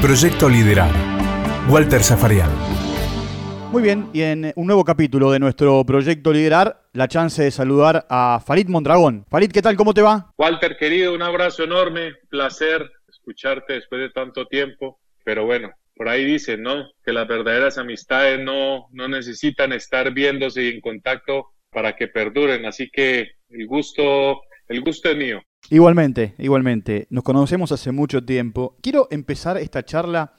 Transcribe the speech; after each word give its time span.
Proyecto 0.00 0.48
Liderar. 0.48 0.92
Walter 1.68 2.00
Zafarian. 2.04 2.48
Muy 3.72 3.82
bien, 3.82 4.08
y 4.12 4.22
en 4.22 4.52
un 4.54 4.68
nuevo 4.68 4.84
capítulo 4.84 5.32
de 5.32 5.40
nuestro 5.40 5.84
Proyecto 5.84 6.32
Liderar, 6.32 6.84
la 6.92 7.08
chance 7.08 7.42
de 7.42 7.50
saludar 7.50 8.06
a 8.08 8.40
Farid 8.46 8.68
Mondragón. 8.68 9.26
Farid, 9.28 9.50
¿qué 9.50 9.60
tal? 9.60 9.76
¿Cómo 9.76 9.92
te 9.92 10.00
va? 10.00 10.32
Walter, 10.38 10.76
querido, 10.76 11.12
un 11.14 11.22
abrazo 11.22 11.64
enorme, 11.64 12.12
placer 12.28 12.88
escucharte 13.08 13.72
después 13.72 14.00
de 14.00 14.10
tanto 14.10 14.46
tiempo, 14.46 15.00
pero 15.24 15.44
bueno, 15.46 15.72
por 15.96 16.08
ahí 16.08 16.24
dicen, 16.24 16.62
¿no? 16.62 16.88
Que 17.04 17.12
las 17.12 17.26
verdaderas 17.26 17.76
amistades 17.76 18.38
no, 18.38 18.86
no 18.92 19.08
necesitan 19.08 19.72
estar 19.72 20.12
viéndose 20.12 20.62
y 20.62 20.68
en 20.68 20.80
contacto 20.80 21.48
para 21.70 21.96
que 21.96 22.06
perduren, 22.06 22.66
así 22.66 22.88
que 22.88 23.32
el 23.50 23.66
gusto, 23.66 24.42
el 24.68 24.82
gusto 24.82 25.10
es 25.10 25.16
mío. 25.16 25.42
Igualmente, 25.70 26.34
igualmente. 26.38 27.06
Nos 27.10 27.24
conocemos 27.24 27.72
hace 27.72 27.92
mucho 27.92 28.24
tiempo. 28.24 28.76
Quiero 28.82 29.08
empezar 29.10 29.56
esta 29.56 29.84
charla 29.84 30.34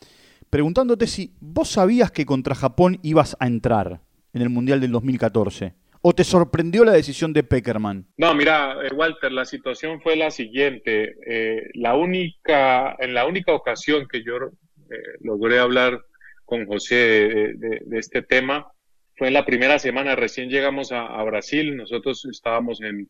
preguntándote 0.49 1.07
si 1.07 1.35
vos 1.39 1.69
sabías 1.69 2.11
que 2.11 2.25
contra 2.25 2.55
Japón 2.55 2.99
ibas 3.03 3.37
a 3.39 3.47
entrar 3.47 4.01
en 4.33 4.41
el 4.41 4.49
Mundial 4.49 4.79
del 4.79 4.91
2014. 4.91 5.73
¿O 6.01 6.13
te 6.13 6.23
sorprendió 6.23 6.85
la 6.85 6.93
decisión 6.93 7.33
de 7.33 7.43
Peckerman? 7.43 8.07
No, 8.17 8.33
mira, 8.33 8.77
eh, 8.83 8.93
Walter, 8.93 9.31
la 9.31 9.45
situación 9.45 9.99
fue 10.01 10.15
la 10.15 10.31
siguiente. 10.31 11.15
Eh, 11.27 11.69
la 11.73 11.95
única, 11.95 12.95
en 12.99 13.13
la 13.13 13.25
única 13.25 13.53
ocasión 13.53 14.07
que 14.07 14.23
yo 14.23 14.37
eh, 14.37 14.97
logré 15.19 15.59
hablar 15.59 16.01
con 16.45 16.65
José 16.65 16.95
de, 16.95 17.81
este 17.91 18.21
tema 18.21 18.71
fue 19.17 19.27
en 19.27 19.33
la 19.33 19.45
primera 19.45 19.77
semana. 19.77 20.15
Recién 20.15 20.49
llegamos 20.49 20.91
a 20.93 21.21
Brasil. 21.23 21.75
Nosotros 21.75 22.25
estábamos 22.31 22.81
en, 22.81 23.09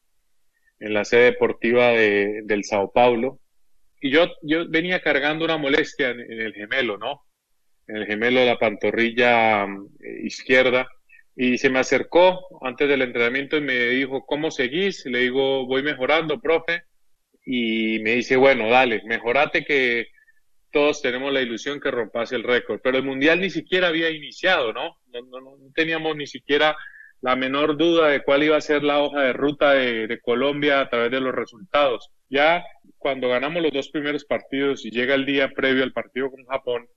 en 0.80 0.94
la 0.94 1.06
sede 1.06 1.26
deportiva 1.26 1.90
de, 1.90 2.42
del 2.44 2.64
Sao 2.64 2.92
Paulo. 2.92 3.40
Y 4.02 4.12
yo, 4.12 4.28
yo 4.42 4.70
venía 4.70 5.02
cargando 5.02 5.46
una 5.46 5.58
molestia 5.58 6.10
en, 6.10 6.20
el 6.20 6.54
gemelo, 6.54 6.98
¿no? 6.98 7.24
En 7.88 7.98
el 7.98 8.06
gemelo 8.06 8.40
de 8.40 8.46
la 8.46 8.60
pantorrilla 8.60 9.66
eh, 9.66 9.68
izquierda. 10.24 10.88
Y 11.36 11.58
se 11.58 11.70
me 11.70 11.80
acercó 11.80 12.48
antes 12.62 12.88
del 12.88 13.02
entrenamiento 13.02 13.58
y 13.58 13.62
me 13.62 13.78
dijo, 13.90 14.26
¿cómo 14.26 14.52
seguís? 14.52 15.06
Le 15.06 15.20
digo, 15.20 15.66
voy 15.66 15.84
mejorando, 15.84 16.40
profe. 16.40 16.84
Y 17.46 18.00
me 18.00 18.16
dice, 18.16 18.36
bueno, 18.36 18.70
dale, 18.70 19.02
mejorate 19.06 19.64
que 19.64 20.08
todos 20.72 21.02
tenemos 21.02 21.34
la 21.34 21.42
ilusión 21.42 21.80
que 21.80 21.92
rompas 21.92 22.32
el 22.32 22.44
récord. 22.44 22.80
Pero 22.84 22.98
el 22.98 23.04
mundial 23.04 23.42
ni 23.42 23.50
siquiera 23.50 23.88
había 23.88 24.10
iniciado. 24.10 24.72
No, 24.72 24.98
no, 25.08 25.42
no 25.42 25.58
teníamos 25.74 26.16
ni 26.16 26.28
siquiera 26.28 26.78
la 27.22 27.36
menor 27.36 27.78
duda 27.78 28.08
de 28.08 28.24
cuál 28.24 28.44
iba 28.44 28.58
a 28.58 28.62
ser 28.62 28.84
la 28.84 29.00
hoja 29.00 29.22
de 29.22 29.34
ruta 29.34 29.74
de, 29.74 30.20
Colombia 30.22 30.82
a 30.82 30.90
través 30.90 31.12
de 31.12 31.20
los 31.20 31.36
resultados. 31.36 32.10
Ya 32.30 32.64
cuando 32.98 33.30
ganamos 33.30 33.62
los 33.62 33.72
dos 33.72 33.90
primeros 33.90 34.26
partidos 34.26 34.86
y 34.86 34.92
llega 34.92 35.16
el 35.16 35.26
día 35.26 35.50
previo 35.50 35.84
al 35.84 35.94
partido 35.94 36.32
con 36.32 36.46
Japón, 36.46 36.88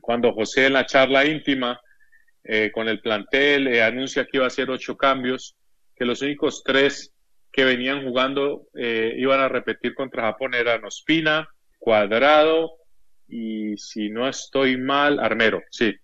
cuando 0.00 0.32
José 0.32 0.66
en 0.66 0.74
la 0.74 0.86
charla 0.86 1.24
íntima 1.24 1.80
eh, 2.44 2.70
con 2.72 2.88
el 2.88 3.00
plantel 3.00 3.68
eh, 3.68 3.82
anuncia 3.82 4.24
que 4.24 4.38
iba 4.38 4.44
a 4.44 4.48
hacer 4.48 4.70
ocho 4.70 4.96
cambios, 4.96 5.56
que 5.96 6.04
los 6.04 6.22
únicos 6.22 6.62
tres 6.64 7.12
que 7.52 7.64
venían 7.64 8.04
jugando 8.04 8.66
eh, 8.74 9.14
iban 9.16 9.40
a 9.40 9.48
repetir 9.48 9.94
contra 9.94 10.22
Japón 10.22 10.54
eran 10.54 10.84
Ospina, 10.84 11.48
Cuadrado 11.78 12.72
y 13.28 13.76
si 13.76 14.10
no 14.10 14.28
estoy 14.28 14.76
mal, 14.76 15.18
Armero, 15.20 15.62
sí, 15.70 15.94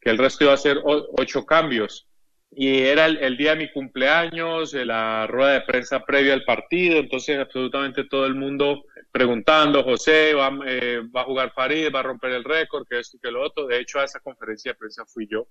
que 0.00 0.10
el 0.10 0.18
resto 0.18 0.44
iba 0.44 0.52
a 0.52 0.58
ser 0.58 0.78
ocho 0.84 1.44
cambios 1.44 2.09
y 2.52 2.80
era 2.80 3.06
el, 3.06 3.36
día 3.36 3.50
de 3.50 3.64
mi 3.64 3.70
cumpleaños, 3.70 4.72
de 4.72 4.84
la 4.84 5.26
rueda 5.28 5.52
de 5.52 5.60
prensa 5.60 6.04
previa 6.04 6.34
al 6.34 6.44
partido, 6.44 6.98
entonces 6.98 7.38
absolutamente 7.38 8.04
todo 8.04 8.26
el 8.26 8.34
mundo 8.34 8.84
preguntando, 9.12 9.84
José, 9.84 10.34
va, 10.34 10.58
eh, 10.66 11.00
va 11.14 11.22
a 11.22 11.24
jugar 11.24 11.52
Farid, 11.52 11.92
va 11.94 12.00
a 12.00 12.04
romper 12.04 12.32
el 12.32 12.44
récord, 12.44 12.86
que 12.88 12.98
esto 12.98 13.16
y 13.16 13.20
que 13.20 13.30
lo 13.30 13.42
otro. 13.42 13.66
De 13.66 13.78
hecho, 13.78 14.00
a 14.00 14.04
esa 14.04 14.20
conferencia 14.20 14.72
de 14.72 14.78
prensa 14.78 15.04
fui 15.06 15.28
yo, 15.30 15.46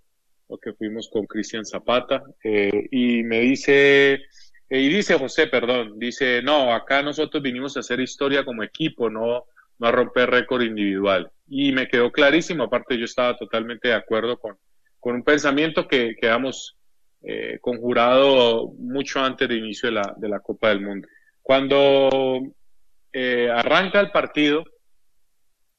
porque 0.48 0.74
fuimos 0.74 1.10
con 1.10 1.26
Cristian 1.26 1.66
Zapata, 1.66 2.24
eh, 2.44 2.88
y 2.92 3.24
me 3.24 3.42
dice, 3.42 4.14
eh, 4.70 4.80
y 4.80 4.90
dice 4.90 5.18
José, 5.18 5.48
perdón, 5.48 6.00
dice, 6.00 6.42
no, 6.42 6.74
acá 6.74 7.02
nosotros 7.02 7.42
vinimos 7.42 7.78
a 7.78 7.82
hacer 7.82 8.00
historia 8.02 8.44
como 8.44 8.64
equipo, 8.64 9.10
no, 9.10 9.46
no 9.78 9.88
a 9.88 9.92
romper 9.92 10.30
récord 10.30 10.64
individual. 10.64 11.32
Y 11.48 11.72
me 11.72 11.88
quedó 11.88 12.12
clarísimo, 12.12 12.66
aparte 12.66 12.98
yo 12.98 13.06
estaba 13.06 13.38
totalmente 13.38 13.88
de 13.88 13.94
acuerdo 13.94 14.38
con, 14.38 14.58
con 15.00 15.16
un 15.16 15.24
pensamiento 15.24 15.88
que 15.88 16.16
quedamos 16.20 16.79
eh, 17.22 17.60
conjurado 17.60 18.72
mucho 18.78 19.20
antes 19.20 19.48
del 19.48 19.58
inicio 19.58 19.90
de 19.90 19.96
la, 19.96 20.14
de 20.16 20.30
la 20.30 20.40
Copa 20.40 20.70
del 20.70 20.82
Mundo. 20.82 21.08
Cuando 21.42 22.42
eh, 23.12 23.50
arranca 23.50 24.00
el 24.00 24.12
partido, 24.12 24.64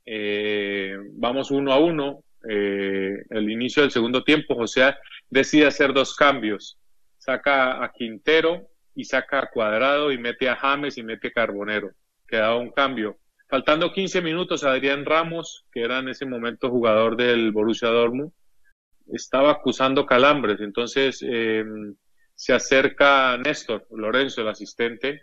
eh, 0.04 0.96
vamos 1.12 1.50
uno 1.50 1.72
a 1.72 1.78
uno, 1.78 2.24
el 2.42 3.50
inicio 3.50 3.82
del 3.82 3.90
segundo 3.90 4.24
tiempo, 4.24 4.54
José 4.54 4.94
decide 5.28 5.66
hacer 5.66 5.92
dos 5.92 6.16
cambios, 6.16 6.78
saca 7.18 7.84
a 7.84 7.92
Quintero 7.92 8.66
y 8.94 9.04
saca 9.04 9.40
a 9.40 9.50
Cuadrado 9.50 10.10
y 10.10 10.16
mete 10.16 10.48
a 10.48 10.56
James 10.56 10.96
y 10.96 11.02
mete 11.02 11.28
a 11.28 11.32
Carbonero, 11.32 11.92
queda 12.26 12.56
un 12.56 12.70
cambio. 12.70 13.18
Faltando 13.46 13.92
15 13.92 14.22
minutos, 14.22 14.64
Adrián 14.64 15.04
Ramos, 15.04 15.66
que 15.72 15.82
era 15.82 15.98
en 15.98 16.08
ese 16.08 16.24
momento 16.24 16.70
jugador 16.70 17.16
del 17.16 17.52
Borussia 17.52 17.88
Dortmund, 17.88 18.32
estaba 19.12 19.50
acusando 19.50 20.06
calambres. 20.06 20.60
Entonces 20.60 21.24
eh, 21.26 21.64
se 22.34 22.52
acerca 22.52 23.36
Néstor 23.36 23.86
Lorenzo, 23.90 24.40
el 24.40 24.48
asistente, 24.48 25.22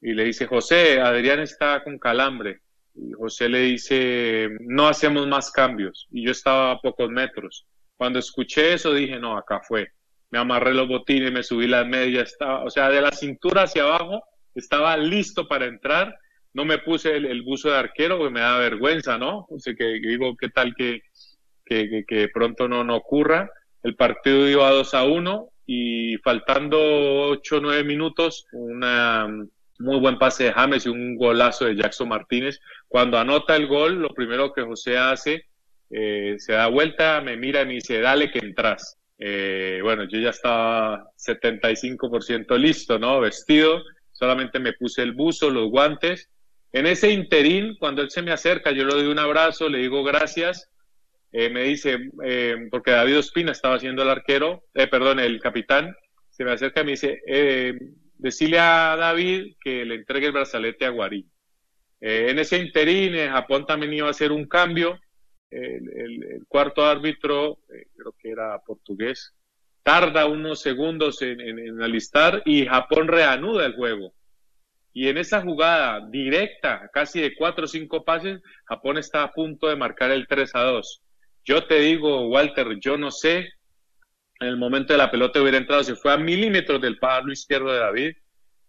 y 0.00 0.14
le 0.14 0.24
dice, 0.24 0.46
José, 0.46 1.00
Adrián 1.00 1.40
está 1.40 1.82
con 1.84 1.98
calambre. 1.98 2.60
Y 2.94 3.12
José 3.12 3.48
le 3.48 3.60
dice, 3.60 4.48
no 4.60 4.88
hacemos 4.88 5.26
más 5.26 5.50
cambios. 5.50 6.06
Y 6.10 6.24
yo 6.24 6.32
estaba 6.32 6.72
a 6.72 6.80
pocos 6.80 7.10
metros. 7.10 7.66
Cuando 7.96 8.18
escuché 8.18 8.74
eso 8.74 8.94
dije, 8.94 9.18
no, 9.18 9.36
acá 9.36 9.60
fue. 9.66 9.88
Me 10.30 10.38
amarré 10.38 10.74
los 10.74 10.88
botines, 10.88 11.32
me 11.32 11.42
subí 11.42 11.66
las 11.66 11.86
medias, 11.86 12.32
estaba, 12.32 12.64
o 12.64 12.70
sea, 12.70 12.88
de 12.88 13.00
la 13.00 13.12
cintura 13.12 13.64
hacia 13.64 13.82
abajo, 13.82 14.22
estaba 14.54 14.96
listo 14.96 15.48
para 15.48 15.66
entrar. 15.66 16.16
No 16.52 16.64
me 16.64 16.78
puse 16.78 17.16
el, 17.16 17.42
buzo 17.42 17.70
de 17.70 17.76
arquero 17.78 18.18
porque 18.18 18.32
me 18.32 18.40
da 18.40 18.58
vergüenza, 18.58 19.18
¿no? 19.18 19.46
O 19.50 19.58
sea, 19.58 19.74
que 19.74 20.00
digo, 20.00 20.36
¿qué 20.36 20.48
tal 20.48 20.74
que, 20.74 21.02
que, 21.70 22.28
pronto 22.32 22.68
no, 22.68 22.82
no 22.84 22.96
ocurra. 22.96 23.50
El 23.82 23.94
partido 23.94 24.48
iba 24.48 24.70
2 24.70 24.94
a 24.94 25.04
1 25.04 25.48
y 25.66 26.16
faltando 26.18 26.78
8 27.28 27.56
o 27.56 27.60
9 27.60 27.84
minutos, 27.84 28.46
un 28.52 28.80
muy 29.78 29.98
buen 29.98 30.18
pase 30.18 30.44
de 30.44 30.52
James 30.52 30.84
y 30.84 30.88
un 30.88 31.16
golazo 31.16 31.66
de 31.66 31.76
Jackson 31.76 32.08
Martínez. 32.08 32.60
Cuando 32.88 33.18
anota 33.18 33.56
el 33.56 33.66
gol, 33.66 33.94
lo 34.02 34.10
primero 34.10 34.52
que 34.52 34.62
José 34.62 34.98
hace, 34.98 35.44
eh, 35.90 36.34
se 36.38 36.52
da 36.52 36.66
vuelta, 36.66 37.20
me 37.20 37.36
mira 37.36 37.62
y 37.62 37.66
me 37.66 37.74
dice, 37.74 38.00
dale 38.00 38.30
que 38.30 38.40
entras. 38.40 38.98
Eh, 39.18 39.80
bueno, 39.82 40.04
yo 40.04 40.18
ya 40.18 40.30
estaba 40.30 41.10
75% 41.16 42.58
listo, 42.58 42.98
¿no? 42.98 43.20
Vestido, 43.20 43.82
solamente 44.12 44.58
me 44.58 44.72
puse 44.72 45.02
el 45.02 45.12
buzo, 45.12 45.50
los 45.50 45.70
guantes. 45.70 46.28
En 46.72 46.86
ese 46.86 47.10
interín, 47.10 47.76
cuando 47.78 48.02
él 48.02 48.10
se 48.10 48.22
me 48.22 48.32
acerca, 48.32 48.72
yo 48.72 48.84
le 48.84 48.94
doy 48.94 49.06
un 49.06 49.18
abrazo, 49.18 49.68
le 49.68 49.78
digo 49.78 50.02
gracias 50.04 50.70
eh, 51.32 51.48
me 51.48 51.62
dice, 51.62 52.10
eh, 52.24 52.68
porque 52.70 52.90
David 52.90 53.18
Ospina 53.18 53.52
estaba 53.52 53.78
siendo 53.78 54.02
el 54.02 54.10
arquero, 54.10 54.64
eh, 54.74 54.88
perdón, 54.88 55.20
el 55.20 55.40
capitán, 55.40 55.94
se 56.28 56.44
me 56.44 56.52
acerca 56.52 56.80
y 56.80 56.84
me 56.84 56.90
dice, 56.92 57.20
eh, 57.26 57.78
decirle 58.18 58.58
a 58.58 58.96
David 58.96 59.54
que 59.60 59.84
le 59.84 59.94
entregue 59.96 60.26
el 60.26 60.32
brazalete 60.32 60.86
a 60.86 60.90
Guarín. 60.90 61.30
en 62.00 62.38
ese 62.38 62.58
interín, 62.58 63.14
Japón 63.30 63.66
también 63.66 63.92
iba 63.92 64.08
a 64.08 64.12
hacer 64.12 64.32
un 64.32 64.46
cambio. 64.46 64.98
El, 65.50 66.44
cuarto 66.48 66.84
árbitro, 66.84 67.58
creo 67.68 68.14
que 68.18 68.30
era 68.30 68.58
portugués, 68.60 69.34
tarda 69.82 70.26
unos 70.26 70.60
segundos 70.60 71.20
en, 71.22 71.40
en, 71.40 71.82
alistar 71.82 72.42
y 72.46 72.66
Japón 72.66 73.08
reanuda 73.08 73.66
el 73.66 73.74
juego. 73.74 74.14
Y 74.92 75.08
en 75.08 75.18
esa 75.18 75.42
jugada 75.42 76.06
directa, 76.08 76.90
casi 76.92 77.20
de 77.20 77.34
cuatro 77.36 77.64
o 77.64 77.68
cinco 77.68 78.04
pases, 78.04 78.40
Japón 78.64 78.98
está 78.98 79.22
a 79.22 79.32
punto 79.32 79.68
de 79.68 79.76
marcar 79.76 80.10
el 80.10 80.26
3 80.26 80.54
a 80.54 80.62
2. 80.62 81.02
Yo 81.44 81.64
te 81.66 81.80
digo, 81.80 82.28
Walter, 82.28 82.78
yo 82.80 82.96
no 82.96 83.10
sé 83.10 83.48
en 84.40 84.48
el 84.48 84.56
momento 84.56 84.92
de 84.94 84.98
la 84.98 85.10
pelota 85.10 85.40
hubiera 85.40 85.58
entrado, 85.58 85.84
si 85.84 85.94
fue 85.94 86.12
a 86.12 86.16
milímetros 86.16 86.80
del 86.80 86.98
palo 86.98 87.30
izquierdo 87.30 87.70
de 87.72 87.78
David, 87.78 88.12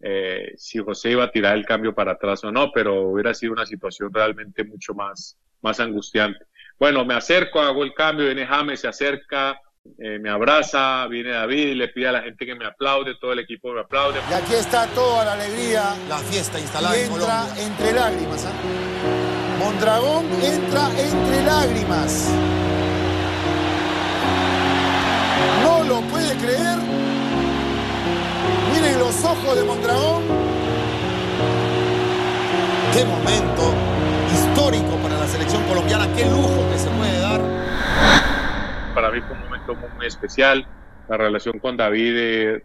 eh, 0.02 0.54
si 0.58 0.80
José 0.80 1.12
iba 1.12 1.24
a 1.24 1.32
tirar 1.32 1.56
el 1.56 1.66
cambio 1.66 1.96
para 1.96 2.14
atrás 2.14 2.44
o 2.44 2.52
no, 2.52 2.72
pero 2.74 3.10
hubiera 3.10 3.34
sido 3.34 3.54
una 3.54 3.66
situación 3.66 4.14
realmente 4.14 4.64
mucho 4.66 4.94
más, 4.94 5.38
más 5.62 5.80
angustiante. 5.80 6.46
Bueno, 6.78 7.06
me 7.06 7.14
acerco, 7.14 7.62
hago 7.62 7.84
el 7.84 7.94
cambio, 7.94 8.26
viene 8.26 8.46
James, 8.46 8.82
se 8.82 8.88
acerca, 8.88 9.62
eh, 10.00 10.20
me 10.20 10.30
abraza, 10.30 11.08
viene 11.08 11.30
David 11.30 11.68
y 11.68 11.76
le 11.76 11.88
pide 11.88 12.08
a 12.08 12.12
la 12.12 12.22
gente 12.24 12.46
que 12.46 12.56
me 12.56 12.66
aplaude, 12.66 13.16
todo 13.16 13.34
el 13.34 13.40
equipo 13.40 13.72
me 13.72 13.82
aplaude. 13.82 14.20
Y 14.30 14.34
aquí 14.34 14.54
está 14.56 14.88
toda 14.88 15.24
la 15.24 15.34
alegría. 15.34 15.96
La 16.10 16.18
fiesta 16.18 16.60
instalada 16.60 16.98
y 16.98 17.04
entra 17.04 17.46
entre 17.58 17.94
lágrimas. 17.94 18.46
¿eh? 18.46 19.21
Mondragón 19.64 20.26
entra 20.42 20.90
entre 20.98 21.44
lágrimas. 21.44 22.32
No 25.62 25.84
lo 25.84 26.02
puede 26.02 26.36
creer. 26.38 26.78
Miren 28.74 29.00
los 29.00 29.24
ojos 29.24 29.56
de 29.56 29.64
Mondragón. 29.64 30.24
Qué 32.92 33.06
momento 33.06 33.74
histórico 34.34 34.98
para 35.04 35.20
la 35.20 35.28
selección 35.28 35.64
colombiana, 35.66 36.08
qué 36.16 36.26
lujo 36.26 36.68
que 36.72 36.80
se 36.80 36.90
puede 36.90 37.20
dar. 37.20 37.42
Para 38.96 39.12
mí 39.12 39.22
fue 39.22 39.38
un 39.38 39.44
momento 39.44 39.76
muy 39.96 40.08
especial. 40.08 40.66
La 41.08 41.18
relación 41.18 41.60
con 41.60 41.78
David 41.78 42.14
eh, 42.18 42.64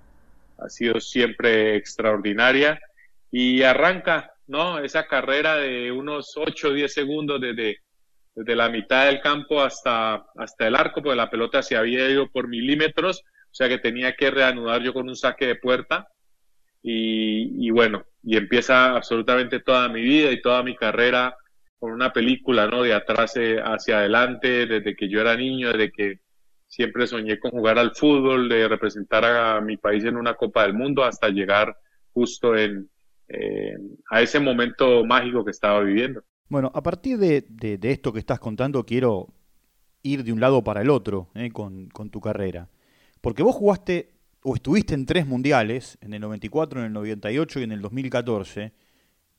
ha 0.59 0.69
sido 0.71 0.99
siempre 1.01 1.77
extraordinaria 1.77 2.81
y 3.31 3.63
arranca, 3.63 4.33
¿no? 4.47 4.79
Esa 4.79 5.07
carrera 5.07 5.57
de 5.57 5.91
unos 5.93 6.37
8 6.37 6.69
o 6.69 6.73
10 6.73 6.93
segundos 6.93 7.41
desde, 7.41 7.79
desde 8.35 8.57
la 8.57 8.69
mitad 8.69 9.07
del 9.07 9.21
campo 9.21 9.61
hasta, 9.61 10.27
hasta 10.37 10.67
el 10.67 10.77
arco, 10.77 11.03
porque 11.03 11.17
la 11.17 11.31
pelota 11.31 11.63
se 11.63 11.77
había 11.77 12.09
ido 12.09 12.31
por 12.31 12.49
milímetros, 12.49 13.21
o 13.21 13.55
sea 13.55 13.69
que 13.69 13.79
tenía 13.79 14.15
que 14.15 14.31
reanudar 14.31 14.83
yo 14.83 14.93
con 14.93 15.09
un 15.09 15.17
saque 15.17 15.47
de 15.47 15.57
puerta. 15.57 16.09
Y, 16.83 17.67
y 17.67 17.71
bueno, 17.71 18.05
y 18.23 18.37
empieza 18.37 18.95
absolutamente 18.95 19.61
toda 19.61 19.89
mi 19.89 20.03
vida 20.03 20.31
y 20.31 20.41
toda 20.41 20.63
mi 20.63 20.77
carrera 20.77 21.37
con 21.79 21.93
una 21.93 22.13
película, 22.13 22.67
¿no? 22.67 22.83
De 22.83 22.95
atrás 22.95 23.37
eh, 23.37 23.59
hacia 23.63 23.99
adelante, 23.99 24.67
desde 24.67 24.95
que 24.97 25.09
yo 25.09 25.21
era 25.21 25.37
niño, 25.37 25.73
desde 25.73 25.91
que 25.91 26.21
siempre 26.67 27.07
soñé 27.07 27.39
con 27.39 27.51
jugar 27.51 27.79
al 27.79 27.95
fútbol, 27.95 28.49
de 28.49 28.69
representar 28.69 29.25
a 29.25 29.61
mi 29.61 29.77
país 29.77 30.05
en 30.05 30.17
una 30.17 30.35
Copa 30.35 30.63
del 30.63 30.75
Mundo, 30.75 31.05
hasta 31.05 31.29
llegar 31.29 31.77
justo 32.13 32.57
en, 32.57 32.89
eh, 33.29 33.77
a 34.11 34.23
ese 34.23 34.41
momento 34.41 35.05
mágico 35.05 35.45
que 35.45 35.51
estaba 35.51 35.81
viviendo. 35.81 36.23
Bueno, 36.49 36.71
a 36.75 36.83
partir 36.83 37.19
de, 37.19 37.45
de, 37.49 37.91
esto 37.91 38.13
que 38.13 38.21
estás 38.21 38.39
contando, 38.39 38.85
quiero 38.87 39.29
ir 40.03 40.23
de 40.23 40.33
un 40.33 40.41
lado 40.41 40.63
para 40.63 40.83
el 40.83 40.91
otro 40.91 41.29
eh, 41.35 41.51
con, 41.51 41.89
con 41.89 42.11
tu 42.11 42.21
carrera. 42.21 42.69
Porque 43.21 43.43
vos 43.43 43.57
jugaste 43.57 44.11
o 44.43 44.55
estuviste 44.55 44.95
en 44.95 45.07
tres 45.07 45.27
mundiales, 45.27 45.99
en 46.01 46.15
el 46.15 46.21
94, 46.21 46.79
en 46.79 46.87
el 46.87 46.93
98 46.93 47.61
y 47.61 47.63
en 47.65 47.73
el 47.73 47.83
2014, 47.83 48.73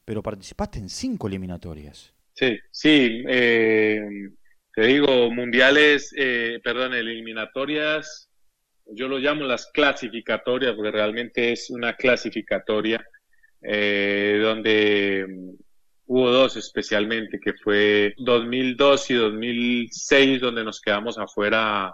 pero 0.03 0.21
participaste 0.21 0.79
en 0.79 0.89
cinco 0.89 1.27
eliminatorias. 1.27 2.13
Sí, 2.33 2.59
sí. 2.69 3.23
Eh, 3.27 4.29
te 4.75 4.81
digo, 4.81 5.31
mundiales, 5.31 6.13
eh, 6.15 6.59
perdón, 6.63 6.93
eliminatorias, 6.93 8.29
yo 8.85 9.07
lo 9.07 9.17
llamo 9.17 9.43
las 9.43 9.67
clasificatorias, 9.73 10.75
porque 10.75 10.91
realmente 10.91 11.51
es 11.51 11.69
una 11.69 11.95
clasificatoria, 11.95 13.03
eh, 13.69 14.39
donde 14.41 15.27
hubo 16.05 16.31
dos 16.31 16.55
especialmente, 16.55 17.37
que 17.37 17.53
fue 17.53 18.15
2002 18.17 19.11
y 19.11 19.13
2006, 19.15 20.39
donde 20.39 20.63
nos 20.63 20.79
quedamos 20.79 21.17
afuera 21.17 21.93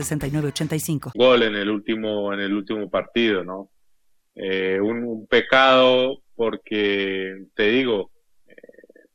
69-85. 0.03 1.11
Gol 1.15 1.43
en 1.43 1.55
el 1.55 1.69
último, 1.69 2.33
en 2.33 2.39
el 2.39 2.53
último 2.53 2.89
partido, 2.89 3.43
¿no? 3.43 3.69
Eh, 4.35 4.79
un, 4.79 5.27
pecado 5.27 6.23
porque, 6.35 7.45
te 7.53 7.63
digo, 7.69 8.11
eh, 8.47 8.53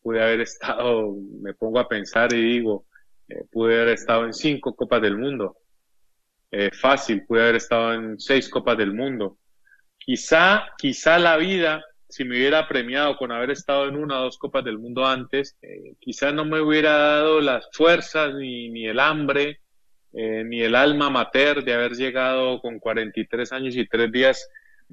pude 0.03 0.23
haber 0.23 0.43
estado, 0.43 1.15
me 1.41 1.55
pongo 1.55 1.79
a 1.79 1.89
pensar 1.89 2.33
y 2.33 2.43
digo, 2.43 2.85
eh, 3.29 3.45
pude 3.51 3.81
haber 3.81 3.95
estado 3.95 4.27
en 4.27 4.33
cinco 4.33 4.75
Copas 4.75 5.03
del 5.03 5.19
Mundo. 5.19 5.57
fácil, 6.81 7.27
pude 7.27 7.43
haber 7.43 7.57
estado 7.57 7.93
en 7.95 8.19
seis 8.19 8.49
Copas 8.49 8.79
del 8.79 8.95
Mundo. 8.95 9.39
Quizá, 9.99 10.65
quizá 10.79 11.19
la 11.19 11.37
vida, 11.37 11.85
si 12.09 12.25
me 12.25 12.37
hubiera 12.37 12.67
premiado 12.69 13.17
con 13.17 13.31
haber 13.33 13.51
estado 13.51 13.89
en 13.89 13.97
una 13.97 14.21
o 14.21 14.25
dos 14.25 14.39
Copas 14.39 14.65
del 14.65 14.79
Mundo 14.79 15.05
antes, 15.05 15.57
quizá 15.99 16.33
no 16.33 16.45
me 16.45 16.61
hubiera 16.61 16.93
dado 16.93 17.41
las 17.41 17.69
fuerzas 17.73 18.35
ni, 18.35 18.71
ni 18.71 18.87
el 18.87 19.01
hambre 19.01 19.61
eh, 20.19 20.45
ni 20.45 20.63
el 20.63 20.75
alma 20.75 21.11
mater 21.11 21.63
de 21.63 21.75
haber 21.75 21.93
llegado 21.93 22.63
con 22.63 22.79
43 22.79 23.53
años 23.53 23.77
y 23.77 23.87
3 23.87 24.11
días 24.11 24.49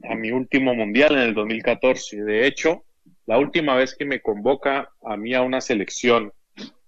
a 0.10 0.16
mi 0.16 0.32
último 0.32 0.76
mundial 0.76 1.14
en 1.14 1.22
el 1.22 1.34
2014. 1.34 2.24
De 2.24 2.46
hecho, 2.46 2.84
la 3.26 3.38
última 3.38 3.76
vez 3.76 3.96
que 3.96 4.04
me 4.04 4.22
convoca 4.22 4.92
a 5.02 5.16
mí 5.16 5.34
a 5.34 5.42
una 5.42 5.62
selección, 5.62 6.34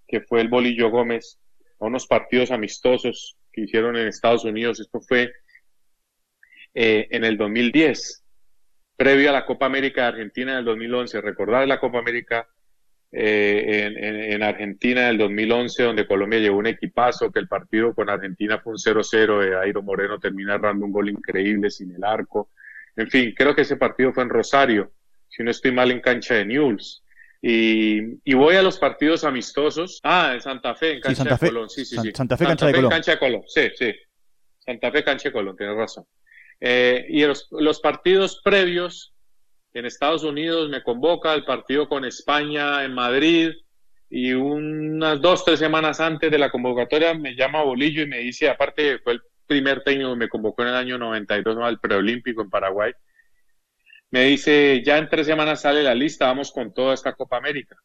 que 0.06 0.20
fue 0.20 0.42
el 0.42 0.50
Bolillo 0.50 0.90
Gómez, 0.90 1.40
a 1.80 1.86
unos 1.86 2.08
partidos 2.08 2.52
amistosos 2.52 3.38
que 3.54 3.62
hicieron 3.62 3.96
en 3.96 4.08
Estados 4.08 4.44
Unidos, 4.44 4.82
esto 4.82 5.00
fue 5.00 5.32
eh, 6.74 7.08
en 7.12 7.24
el 7.24 7.38
2010, 7.38 8.22
previo 8.98 9.30
a 9.30 9.34
la 9.34 9.46
Copa 9.46 9.66
América 9.66 10.02
de 10.02 10.08
Argentina 10.08 10.52
en 10.52 10.58
el 10.58 10.66
2011. 10.66 11.22
Recordar 11.22 11.66
la 11.70 11.80
Copa 11.80 12.00
América 12.00 12.50
eh, 13.18 13.86
en, 13.86 13.98
en, 13.98 14.44
Argentina 14.44 15.08
del 15.08 15.18
2011, 15.18 15.84
donde 15.84 16.06
Colombia 16.06 16.40
llevó 16.40 16.58
un 16.58 16.68
equipazo, 16.68 17.32
que 17.32 17.40
el 17.40 17.48
partido 17.48 17.96
con 17.96 18.10
Argentina 18.10 18.60
fue 18.60 18.74
un 18.74 18.78
0-0, 18.78 19.40
de 19.40 19.58
Airo 19.58 19.82
Moreno 19.82 20.20
termina 20.20 20.56
errando 20.56 20.86
un 20.86 20.92
gol 20.92 21.10
increíble 21.10 21.70
sin 21.70 21.96
el 21.96 22.04
arco. 22.04 22.50
En 22.98 23.10
fin, 23.10 23.34
creo 23.34 23.56
que 23.56 23.62
ese 23.62 23.78
partido 23.78 24.12
fue 24.12 24.24
en 24.24 24.30
Rosario, 24.30 24.92
si 25.30 25.44
no 25.44 25.52
estoy 25.52 25.72
mal 25.72 25.92
en 25.92 26.02
cancha 26.02 26.36
de 26.36 26.46
Newell's. 26.46 27.06
Y, 27.42 28.20
y 28.30 28.34
voy 28.34 28.58
a 28.58 28.62
los 28.62 28.78
partidos 28.80 29.24
amistosos. 29.24 30.02
Ah, 30.04 30.32
en 30.34 30.42
Santa 30.42 30.76
Fe, 30.76 30.96
en 30.96 31.00
cancha 31.00 31.24
de 31.24 31.38
Colón. 31.38 31.70
Sí, 31.70 31.86
sí, 31.86 31.96
sí. 31.96 32.12
Santa 32.14 32.36
Fe, 32.36 32.46
cancha, 32.46 32.68
de 32.68 32.74
Colón. 32.74 32.92
cancha 32.92 33.12
de 33.12 33.20
Colón. 33.20 33.44
Sí, 33.48 33.70
sí. 33.76 33.96
Santa 34.60 34.92
Fe, 34.92 35.06
cancha 35.06 35.30
de 35.30 35.34
Colón, 35.34 35.56
tienes 35.56 35.78
razón. 35.78 36.06
Eh, 36.60 37.06
y 37.08 37.24
los, 37.24 37.48
los 37.52 37.80
partidos 37.80 38.42
previos 38.44 39.15
en 39.76 39.86
Estados 39.86 40.24
Unidos 40.24 40.70
me 40.70 40.82
convoca 40.82 41.34
al 41.34 41.44
partido 41.44 41.88
con 41.90 42.06
España 42.06 42.84
en 42.86 42.94
Madrid 42.94 43.52
y 44.10 44.32
unas 44.32 45.20
dos, 45.22 45.44
tres 45.44 45.60
semanas 45.60 46.00
antes 46.00 46.32
de 46.32 46.38
la 46.38 46.50
convocatoria 46.50 47.14
me 47.14 47.36
llama 47.36 47.64
Bolillo 47.64 48.04
y 48.04 48.08
me 48.08 48.20
dice, 48.20 48.50
aparte 48.50 49.00
fue 49.00 49.14
el 49.14 49.22
primer 49.46 49.84
técnico 49.84 50.12
que 50.12 50.20
me 50.20 50.30
convocó 50.30 50.62
en 50.62 50.70
el 50.70 50.76
año 50.76 50.98
92 50.98 51.58
al 51.62 51.80
preolímpico 51.80 52.42
en 52.42 52.50
Paraguay, 52.50 52.94
me 54.12 54.24
dice, 54.24 54.82
ya 54.86 54.98
en 54.98 55.10
tres 55.10 55.28
semanas 55.28 55.62
sale 55.62 55.84
la 55.84 55.94
lista, 55.94 56.28
vamos 56.28 56.54
con 56.54 56.74
toda 56.74 56.94
esta 56.94 57.14
Copa 57.14 57.36
América. 57.36 57.76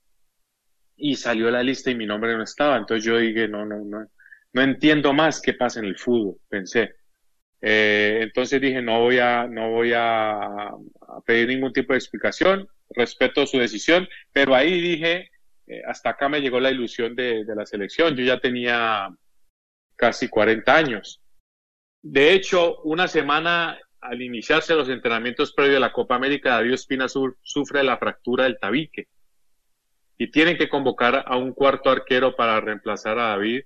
Y 0.96 1.16
salió 1.16 1.50
la 1.50 1.62
lista 1.62 1.90
y 1.90 1.96
mi 1.96 2.06
nombre 2.06 2.36
no 2.36 2.44
estaba, 2.44 2.76
entonces 2.76 3.04
yo 3.04 3.16
dije, 3.16 3.48
no, 3.48 3.64
no, 3.64 3.78
no, 3.84 4.06
no 4.52 4.62
entiendo 4.62 5.12
más 5.12 5.40
qué 5.40 5.54
pasa 5.54 5.80
en 5.80 5.86
el 5.86 5.98
fútbol, 5.98 6.36
pensé. 6.48 6.99
Eh, 7.62 8.20
entonces 8.22 8.60
dije, 8.60 8.80
no 8.80 9.00
voy 9.00 9.18
a, 9.18 9.46
no 9.46 9.70
voy 9.70 9.92
a, 9.94 10.70
pedir 11.26 11.48
ningún 11.48 11.72
tipo 11.72 11.92
de 11.92 11.98
explicación, 11.98 12.68
respeto 12.90 13.46
su 13.46 13.58
decisión, 13.58 14.08
pero 14.32 14.54
ahí 14.54 14.80
dije, 14.80 15.30
eh, 15.66 15.82
hasta 15.86 16.10
acá 16.10 16.28
me 16.28 16.40
llegó 16.40 16.58
la 16.60 16.70
ilusión 16.70 17.14
de, 17.14 17.44
de, 17.44 17.54
la 17.54 17.66
selección. 17.66 18.16
Yo 18.16 18.24
ya 18.24 18.40
tenía 18.40 19.08
casi 19.96 20.28
40 20.28 20.74
años. 20.74 21.20
De 22.02 22.32
hecho, 22.32 22.80
una 22.82 23.06
semana 23.08 23.78
al 24.00 24.22
iniciarse 24.22 24.74
los 24.74 24.88
entrenamientos 24.88 25.52
previos 25.52 25.76
a 25.76 25.80
la 25.80 25.92
Copa 25.92 26.14
América, 26.14 26.50
David 26.50 26.72
Espina 26.72 27.06
sufre 27.08 27.84
la 27.84 27.98
fractura 27.98 28.44
del 28.44 28.58
tabique 28.58 29.08
y 30.16 30.30
tienen 30.30 30.56
que 30.56 30.68
convocar 30.68 31.24
a 31.26 31.36
un 31.36 31.52
cuarto 31.52 31.90
arquero 31.90 32.34
para 32.34 32.60
reemplazar 32.60 33.18
a 33.18 33.28
David 33.28 33.62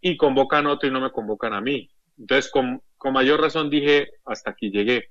y 0.00 0.16
convocan 0.16 0.66
otro 0.66 0.88
y 0.88 0.92
no 0.92 1.00
me 1.00 1.10
convocan 1.10 1.52
a 1.52 1.60
mí. 1.60 1.90
Entonces, 2.18 2.50
con, 2.50 2.82
con 2.96 3.12
mayor 3.12 3.40
razón 3.40 3.70
dije, 3.70 4.08
hasta 4.24 4.50
aquí 4.50 4.70
llegué. 4.70 5.10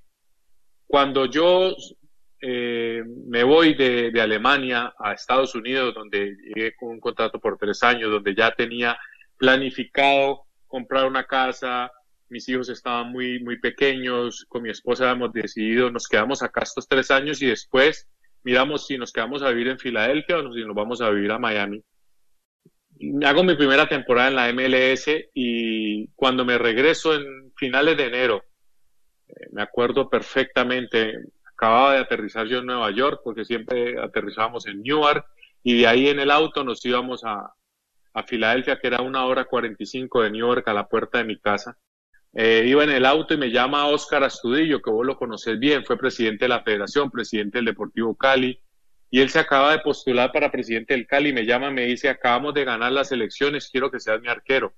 Cuando 0.87 1.25
yo 1.25 1.75
eh, 2.41 3.03
me 3.27 3.43
voy 3.43 3.73
de, 3.73 4.11
de, 4.11 4.21
Alemania 4.21 4.93
a 4.99 5.13
Estados 5.13 5.55
Unidos, 5.55 5.95
donde 5.95 6.35
llegué 6.45 6.75
con 6.75 6.89
un 6.89 6.99
contrato 6.99 7.39
por 7.39 7.57
tres 7.57 7.81
años, 7.83 8.11
donde 8.11 8.35
ya 8.35 8.51
tenía 8.51 8.97
planificado 9.37 10.45
comprar 10.67 11.07
una 11.07 11.25
casa, 11.25 11.91
mis 12.29 12.47
hijos 12.49 12.69
estaban 12.69 13.11
muy, 13.11 13.39
muy 13.39 13.59
pequeños, 13.59 14.45
con 14.47 14.63
mi 14.63 14.69
esposa 14.69 15.09
habíamos 15.09 15.33
decidido, 15.33 15.91
nos 15.91 16.07
quedamos 16.07 16.41
acá 16.41 16.63
estos 16.63 16.87
tres 16.87 17.11
años 17.11 17.41
y 17.41 17.47
después 17.47 18.07
miramos 18.43 18.87
si 18.87 18.97
nos 18.97 19.11
quedamos 19.11 19.41
a 19.41 19.49
vivir 19.49 19.69
en 19.69 19.79
Filadelfia 19.79 20.37
o 20.37 20.53
si 20.53 20.63
nos 20.63 20.75
vamos 20.75 21.01
a 21.01 21.09
vivir 21.09 21.31
a 21.31 21.39
Miami. 21.39 21.83
hago 23.25 23.43
mi 23.43 23.55
primera 23.55 23.87
temporada 23.87 24.29
en 24.29 24.35
la 24.35 24.53
MLS 24.53 25.07
y 25.33 26.07
cuando 26.09 26.45
me 26.45 26.57
regreso 26.57 27.15
en 27.15 27.44
finales 27.55 27.97
de 27.97 28.05
enero, 28.07 28.43
eh, 29.27 29.47
me 29.51 29.61
acuerdo 29.61 30.09
perfectamente, 30.09 31.13
acababa 31.45 31.93
de 31.93 31.99
aterrizar 31.99 32.47
yo 32.47 32.59
en 32.59 32.65
Nueva 32.67 32.91
York 32.91 33.21
porque 33.23 33.45
siempre 33.45 33.99
aterrizábamos 33.99 34.67
en 34.67 34.81
Newark 34.81 35.25
y 35.63 35.79
de 35.79 35.87
ahí 35.87 36.07
en 36.09 36.19
el 36.19 36.31
auto 36.31 36.63
nos 36.63 36.85
íbamos 36.85 37.23
a, 37.23 37.53
a 38.13 38.23
Filadelfia, 38.23 38.79
que 38.79 38.87
era 38.87 39.01
una 39.01 39.25
hora 39.25 39.45
45 39.45 40.23
de 40.23 40.31
Newark 40.31 40.67
a 40.67 40.73
la 40.73 40.87
puerta 40.87 41.17
de 41.17 41.25
mi 41.25 41.39
casa. 41.39 41.77
Eh, 42.33 42.65
iba 42.67 42.83
en 42.83 42.89
el 42.89 43.05
auto 43.05 43.33
y 43.33 43.37
me 43.37 43.49
llama 43.49 43.87
Oscar 43.87 44.23
Astudillo, 44.23 44.81
que 44.81 44.89
vos 44.89 45.05
lo 45.05 45.17
conoces 45.17 45.57
bien, 45.57 45.85
fue 45.85 45.97
presidente 45.97 46.45
de 46.45 46.49
la 46.49 46.63
federación, 46.63 47.09
presidente 47.09 47.59
del 47.59 47.65
Deportivo 47.65 48.13
Cali, 48.15 48.59
y 49.09 49.21
él 49.21 49.29
se 49.29 49.39
acaba 49.39 49.71
de 49.71 49.79
postular 49.79 50.33
para 50.33 50.51
presidente 50.51 50.93
del 50.93 51.07
Cali, 51.07 51.31
me 51.31 51.45
llama, 51.45 51.71
me 51.71 51.85
dice, 51.85 52.09
acabamos 52.09 52.53
de 52.53 52.65
ganar 52.65 52.91
las 52.91 53.13
elecciones, 53.13 53.69
quiero 53.71 53.89
que 53.89 54.01
seas 54.01 54.19
mi 54.19 54.27
arquero. 54.27 54.73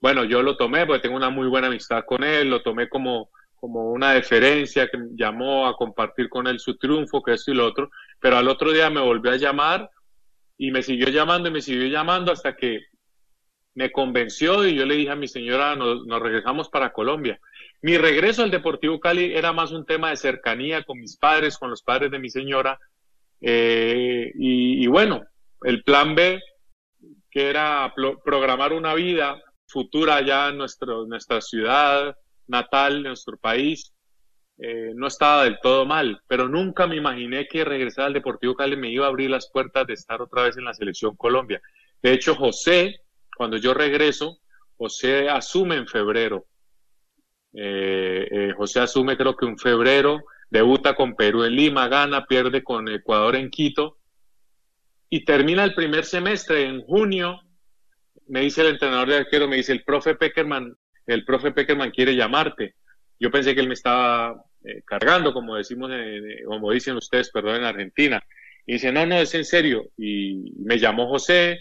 Bueno, 0.00 0.24
yo 0.24 0.42
lo 0.42 0.56
tomé 0.56 0.86
porque 0.86 1.02
tengo 1.02 1.16
una 1.16 1.30
muy 1.30 1.48
buena 1.48 1.68
amistad 1.68 2.04
con 2.04 2.22
él, 2.22 2.50
lo 2.50 2.62
tomé 2.62 2.88
como, 2.88 3.30
como 3.54 3.90
una 3.90 4.12
deferencia, 4.12 4.88
que 4.88 4.98
me 4.98 5.08
llamó 5.14 5.66
a 5.66 5.76
compartir 5.76 6.28
con 6.28 6.46
él 6.46 6.60
su 6.60 6.76
triunfo, 6.76 7.22
que 7.22 7.34
esto 7.34 7.50
y 7.50 7.54
lo 7.54 7.66
otro, 7.66 7.90
pero 8.20 8.36
al 8.36 8.48
otro 8.48 8.72
día 8.72 8.90
me 8.90 9.00
volvió 9.00 9.32
a 9.32 9.36
llamar 9.36 9.90
y 10.58 10.70
me 10.70 10.82
siguió 10.82 11.08
llamando 11.08 11.48
y 11.48 11.52
me 11.52 11.62
siguió 11.62 11.86
llamando 11.88 12.32
hasta 12.32 12.56
que 12.56 12.80
me 13.76 13.92
convenció 13.92 14.66
y 14.66 14.74
yo 14.74 14.86
le 14.86 14.96
dije 14.96 15.10
a 15.10 15.16
mi 15.16 15.28
señora, 15.28 15.76
nos, 15.76 16.06
regresamos 16.22 16.70
para 16.70 16.92
Colombia. 16.92 17.38
Mi 17.82 17.98
regreso 17.98 18.42
al 18.42 18.50
Deportivo 18.50 18.98
Cali 18.98 19.34
era 19.34 19.52
más 19.52 19.70
un 19.70 19.84
tema 19.84 20.10
de 20.10 20.16
cercanía 20.16 20.82
con 20.82 20.98
mis 20.98 21.18
padres, 21.18 21.58
con 21.58 21.68
los 21.68 21.82
padres 21.82 22.10
de 22.10 22.18
mi 22.18 22.30
señora. 22.30 22.80
Eh, 23.42 24.32
y, 24.34 24.86
bueno, 24.86 25.26
el 25.62 25.84
plan 25.84 26.14
B, 26.14 26.40
que 27.30 27.50
era 27.50 27.92
programar 28.24 28.72
una 28.72 28.94
vida 28.94 29.42
futura 29.66 30.16
allá 30.16 30.48
en 30.48 30.58
nuestro, 30.58 31.06
nuestra 31.06 31.40
ciudad 31.40 32.16
natal, 32.46 33.02
nuestro 33.02 33.36
país, 33.36 33.92
eh, 34.58 34.92
no 34.94 35.06
estaba 35.08 35.44
del 35.44 35.58
todo 35.60 35.84
mal, 35.84 36.22
pero 36.26 36.48
nunca 36.48 36.86
me 36.86 36.96
imaginé 36.96 37.46
que 37.46 37.64
regresar 37.64 38.06
al 38.06 38.14
Deportivo 38.14 38.54
Cali 38.54 38.76
me 38.76 38.90
iba 38.90 39.04
a 39.04 39.08
abrir 39.08 39.28
las 39.28 39.50
puertas 39.50 39.86
de 39.86 39.94
estar 39.94 40.22
otra 40.22 40.44
vez 40.44 40.56
en 40.56 40.64
la 40.64 40.72
selección 40.72 41.14
Colombia. 41.16 41.60
De 42.02 42.12
hecho, 42.12 42.34
José, 42.34 43.00
cuando 43.36 43.58
yo 43.58 43.74
regreso, 43.74 44.38
José 44.78 45.28
asume 45.28 45.76
en 45.76 45.86
febrero. 45.86 46.46
Eh, 47.52 48.28
eh, 48.30 48.52
José 48.56 48.80
asume 48.80 49.16
creo 49.16 49.36
que 49.36 49.46
en 49.46 49.58
febrero, 49.58 50.24
debuta 50.48 50.94
con 50.94 51.14
Perú 51.14 51.44
en 51.44 51.54
Lima, 51.54 51.88
gana, 51.88 52.24
pierde 52.26 52.62
con 52.62 52.88
Ecuador 52.88 53.36
en 53.36 53.50
Quito 53.50 53.98
y 55.10 55.24
termina 55.24 55.64
el 55.64 55.74
primer 55.74 56.04
semestre 56.04 56.66
en 56.66 56.82
junio. 56.82 57.40
Me 58.26 58.40
dice 58.40 58.62
el 58.62 58.68
entrenador 58.68 59.08
de 59.08 59.16
arquero, 59.16 59.48
me 59.48 59.56
dice 59.56 59.72
el 59.72 59.84
profe 59.84 60.14
Peckerman, 60.14 60.76
el 61.06 61.24
profe 61.24 61.52
Peckerman 61.52 61.90
quiere 61.90 62.16
llamarte. 62.16 62.74
Yo 63.18 63.30
pensé 63.30 63.54
que 63.54 63.60
él 63.60 63.68
me 63.68 63.74
estaba 63.74 64.42
eh, 64.64 64.82
cargando, 64.84 65.32
como 65.32 65.56
decimos, 65.56 65.90
como 66.44 66.70
dicen 66.72 66.96
ustedes, 66.96 67.30
perdón, 67.30 67.56
en 67.56 67.64
Argentina. 67.64 68.22
Y 68.66 68.74
dice, 68.74 68.92
no, 68.92 69.06
no, 69.06 69.16
es 69.16 69.34
en 69.34 69.44
serio. 69.44 69.90
Y 69.96 70.52
me 70.58 70.78
llamó 70.78 71.08
José, 71.08 71.58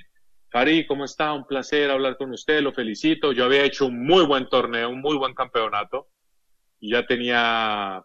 Cari, 0.50 0.88
¿cómo 0.88 1.06
está? 1.06 1.34
Un 1.34 1.46
placer 1.46 1.92
hablar 1.92 2.18
con 2.18 2.32
usted, 2.32 2.62
lo 2.62 2.74
felicito. 2.74 3.32
Yo 3.32 3.46
había 3.46 3.64
hecho 3.64 3.86
un 3.86 4.06
muy 4.06 4.26
buen 4.26 4.50
torneo, 4.50 4.90
un 4.90 5.02
muy 5.02 5.16
buen 5.18 5.34
campeonato. 5.34 6.08
Y 6.80 6.92
ya 6.92 7.06
tenía, 7.06 8.04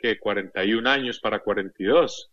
que 0.00 0.18
41 0.18 0.88
años 0.88 1.20
para 1.20 1.40
42. 1.40 2.30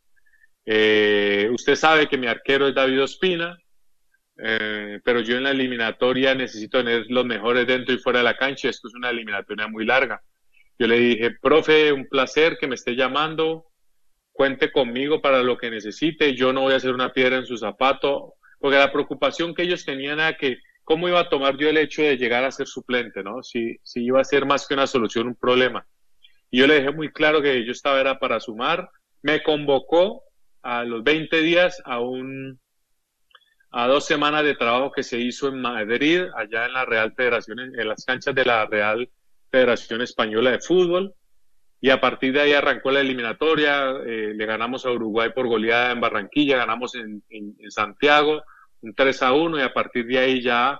Eh, 0.65 1.49
usted 1.51 1.75
sabe 1.75 2.07
que 2.07 2.17
mi 2.17 2.27
arquero 2.27 2.67
es 2.67 2.75
David 2.75 3.03
Ospina, 3.03 3.57
eh, 4.37 4.99
pero 5.03 5.21
yo 5.21 5.37
en 5.37 5.43
la 5.43 5.51
eliminatoria 5.51 6.35
necesito 6.35 6.79
tener 6.79 7.05
los 7.09 7.25
mejores 7.25 7.65
dentro 7.65 7.93
y 7.93 7.97
fuera 7.97 8.19
de 8.19 8.25
la 8.25 8.37
cancha. 8.37 8.69
Esto 8.69 8.87
es 8.87 8.93
una 8.93 9.09
eliminatoria 9.09 9.67
muy 9.67 9.85
larga. 9.85 10.21
Yo 10.79 10.87
le 10.87 10.99
dije, 10.99 11.31
profe, 11.41 11.91
un 11.91 12.07
placer 12.07 12.57
que 12.59 12.67
me 12.67 12.75
esté 12.75 12.95
llamando. 12.95 13.65
Cuente 14.31 14.71
conmigo 14.71 15.21
para 15.21 15.41
lo 15.41 15.57
que 15.57 15.71
necesite. 15.71 16.35
Yo 16.35 16.53
no 16.53 16.61
voy 16.61 16.73
a 16.73 16.77
hacer 16.77 16.93
una 16.93 17.11
piedra 17.11 17.37
en 17.37 17.45
su 17.45 17.57
zapato 17.57 18.35
porque 18.59 18.77
la 18.77 18.91
preocupación 18.91 19.53
que 19.53 19.63
ellos 19.63 19.85
tenían 19.85 20.19
era 20.19 20.35
que 20.35 20.57
cómo 20.83 21.07
iba 21.07 21.19
a 21.19 21.29
tomar 21.29 21.57
yo 21.57 21.69
el 21.69 21.77
hecho 21.77 22.01
de 22.01 22.17
llegar 22.17 22.43
a 22.43 22.51
ser 22.51 22.67
suplente, 22.67 23.23
¿no? 23.23 23.43
Si, 23.43 23.77
si 23.83 24.03
iba 24.05 24.21
a 24.21 24.23
ser 24.23 24.45
más 24.45 24.67
que 24.67 24.73
una 24.73 24.87
solución, 24.87 25.27
un 25.27 25.35
problema. 25.35 25.85
Y 26.49 26.59
yo 26.59 26.67
le 26.67 26.75
dejé 26.75 26.91
muy 26.91 27.11
claro 27.11 27.41
que 27.41 27.65
yo 27.65 27.71
estaba 27.71 27.99
era 27.99 28.19
para 28.19 28.39
sumar. 28.39 28.89
Me 29.21 29.43
convocó 29.43 30.23
a 30.61 30.83
los 30.83 31.03
20 31.03 31.41
días 31.41 31.81
a 31.85 31.99
un 31.99 32.59
a 33.71 33.87
dos 33.87 34.05
semanas 34.05 34.43
de 34.43 34.55
trabajo 34.55 34.91
que 34.91 35.03
se 35.03 35.19
hizo 35.19 35.49
en 35.49 35.61
Madrid, 35.61 36.23
allá 36.35 36.65
en 36.65 36.73
la 36.73 36.85
Real 36.85 37.13
Federación, 37.13 37.59
en 37.59 37.87
las 37.87 38.05
canchas 38.05 38.33
de 38.33 38.45
la 38.45 38.65
Real 38.65 39.09
Federación 39.51 40.01
Española 40.01 40.51
de 40.51 40.59
Fútbol. 40.59 41.13
Y 41.79 41.91
a 41.91 42.01
partir 42.01 42.33
de 42.33 42.41
ahí 42.41 42.53
arrancó 42.53 42.89
la 42.89 43.01
eliminatoria, 43.01 43.91
eh, 44.05 44.33
le 44.35 44.45
ganamos 44.45 44.85
a 44.85 44.91
Uruguay 44.91 45.29
por 45.35 45.47
goleada 45.47 45.91
en 45.91 46.01
Barranquilla, 46.01 46.57
ganamos 46.57 46.95
en, 46.95 47.23
Santiago 47.69 48.41
un 48.81 48.93
3 48.95 49.23
a 49.23 49.33
1 49.33 49.59
y 49.59 49.61
a 49.61 49.73
partir 49.73 50.05
de 50.07 50.17
ahí 50.17 50.41
ya 50.41 50.79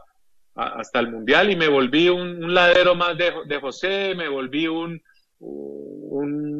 hasta 0.56 1.00
el 1.00 1.12
Mundial 1.12 1.52
y 1.52 1.56
me 1.56 1.68
volví 1.68 2.10
un, 2.10 2.52
ladero 2.52 2.96
más 2.96 3.16
de, 3.16 3.32
de, 3.46 3.60
José, 3.60 4.16
me 4.16 4.28
volví 4.28 4.68
un, 4.68 5.00
un, 5.40 6.57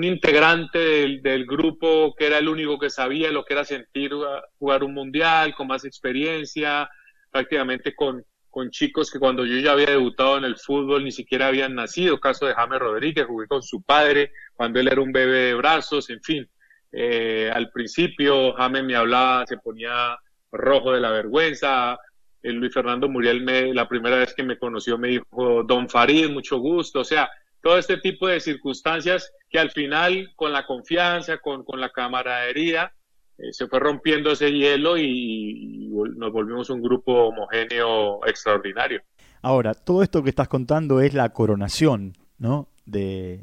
un 0.00 0.04
integrante 0.04 0.78
del, 0.78 1.44
grupo 1.44 2.14
que 2.16 2.26
era 2.26 2.38
el 2.38 2.48
único 2.48 2.78
que 2.78 2.88
sabía 2.88 3.30
lo 3.30 3.44
que 3.44 3.52
era 3.52 3.64
sentir 3.66 4.12
jugar 4.58 4.82
un 4.82 4.94
Mundial 4.94 5.54
con 5.54 5.66
más 5.66 5.84
experiencia, 5.84 6.88
prácticamente 7.30 7.94
con, 7.94 8.24
con 8.48 8.70
chicos 8.70 9.10
que 9.10 9.18
cuando 9.18 9.44
yo 9.44 9.58
ya 9.58 9.72
había 9.72 9.90
debutado 9.90 10.38
en 10.38 10.44
el 10.44 10.56
fútbol 10.56 11.04
ni 11.04 11.12
siquiera 11.12 11.48
habían 11.48 11.74
nacido, 11.74 12.18
caso 12.18 12.46
de 12.46 12.54
James 12.54 12.78
Rodríguez, 12.78 13.26
jugué 13.26 13.46
con 13.46 13.62
su 13.62 13.82
padre 13.82 14.32
cuando 14.54 14.80
él 14.80 14.88
era 14.88 15.02
un 15.02 15.12
bebé 15.12 15.38
de 15.38 15.54
brazos, 15.54 16.08
en 16.08 16.22
fin. 16.22 16.50
Eh, 16.92 17.50
al 17.52 17.70
principio 17.70 18.54
James 18.54 18.84
me 18.84 18.96
hablaba, 18.96 19.46
se 19.46 19.58
ponía 19.58 20.16
rojo 20.50 20.92
de 20.92 21.00
la 21.00 21.10
vergüenza. 21.10 21.98
El 22.42 22.54
Luis 22.54 22.72
Fernando 22.72 23.06
Muriel, 23.06 23.42
me, 23.42 23.74
la 23.74 23.86
primera 23.86 24.16
vez 24.16 24.32
que 24.32 24.42
me 24.42 24.58
conoció, 24.58 24.96
me 24.96 25.08
dijo, 25.08 25.62
Don 25.62 25.90
Farid, 25.90 26.30
mucho 26.30 26.58
gusto. 26.58 27.00
O 27.00 27.04
sea, 27.04 27.28
todo 27.62 27.78
este 27.78 27.98
tipo 27.98 28.26
de 28.26 28.40
circunstancias 28.40 29.32
que 29.48 29.58
al 29.58 29.70
final, 29.70 30.32
con 30.36 30.52
la 30.52 30.66
confianza, 30.66 31.38
con, 31.38 31.64
con 31.64 31.80
la 31.80 31.90
camaradería, 31.90 32.92
eh, 33.40 33.52
se 33.52 33.66
fue 33.66 33.80
rompiendo 33.80 34.32
ese 34.32 34.52
hielo 34.52 34.98
y, 34.98 35.88
nos 36.16 36.32
volvimos 36.32 36.70
un 36.70 36.82
grupo 36.82 37.12
homogéneo 37.12 38.24
extraordinario. 38.26 39.02
Ahora, 39.42 39.74
todo 39.74 40.02
esto 40.02 40.22
que 40.22 40.30
estás 40.30 40.48
contando 40.48 41.00
es 41.00 41.14
la 41.14 41.30
coronación, 41.30 42.16
¿no? 42.38 42.68
De, 42.84 43.42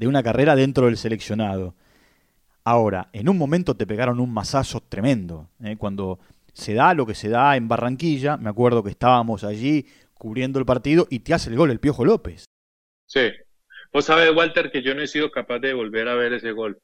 una 0.00 0.22
carrera 0.22 0.54
dentro 0.54 0.86
del 0.86 0.96
seleccionado. 0.96 1.74
Ahora, 2.64 3.08
en 3.12 3.28
un 3.28 3.38
momento 3.38 3.74
te 3.74 3.86
pegaron 3.86 4.20
un 4.20 4.32
masazo 4.32 4.80
tremendo. 4.80 5.48
¿eh? 5.64 5.76
Cuando 5.76 6.18
se 6.52 6.74
da 6.74 6.94
lo 6.94 7.06
que 7.06 7.14
se 7.14 7.28
da 7.28 7.56
en 7.56 7.66
Barranquilla, 7.66 8.36
me 8.36 8.50
acuerdo 8.50 8.82
que 8.82 8.90
estábamos 8.90 9.42
allí 9.42 9.86
cubriendo 10.14 10.58
el 10.58 10.66
partido 10.66 11.06
y 11.10 11.20
te 11.20 11.34
hace 11.34 11.50
el 11.50 11.56
gol 11.56 11.70
el 11.70 11.80
Piojo 11.80 12.04
López. 12.04 12.44
Sí. 13.06 13.30
Vos 13.98 14.04
sabés, 14.04 14.30
Walter, 14.32 14.70
que 14.70 14.80
yo 14.80 14.94
no 14.94 15.02
he 15.02 15.08
sido 15.08 15.28
capaz 15.28 15.58
de 15.58 15.74
volver 15.74 16.06
a 16.06 16.14
ver 16.14 16.32
ese 16.32 16.52
gol. 16.52 16.78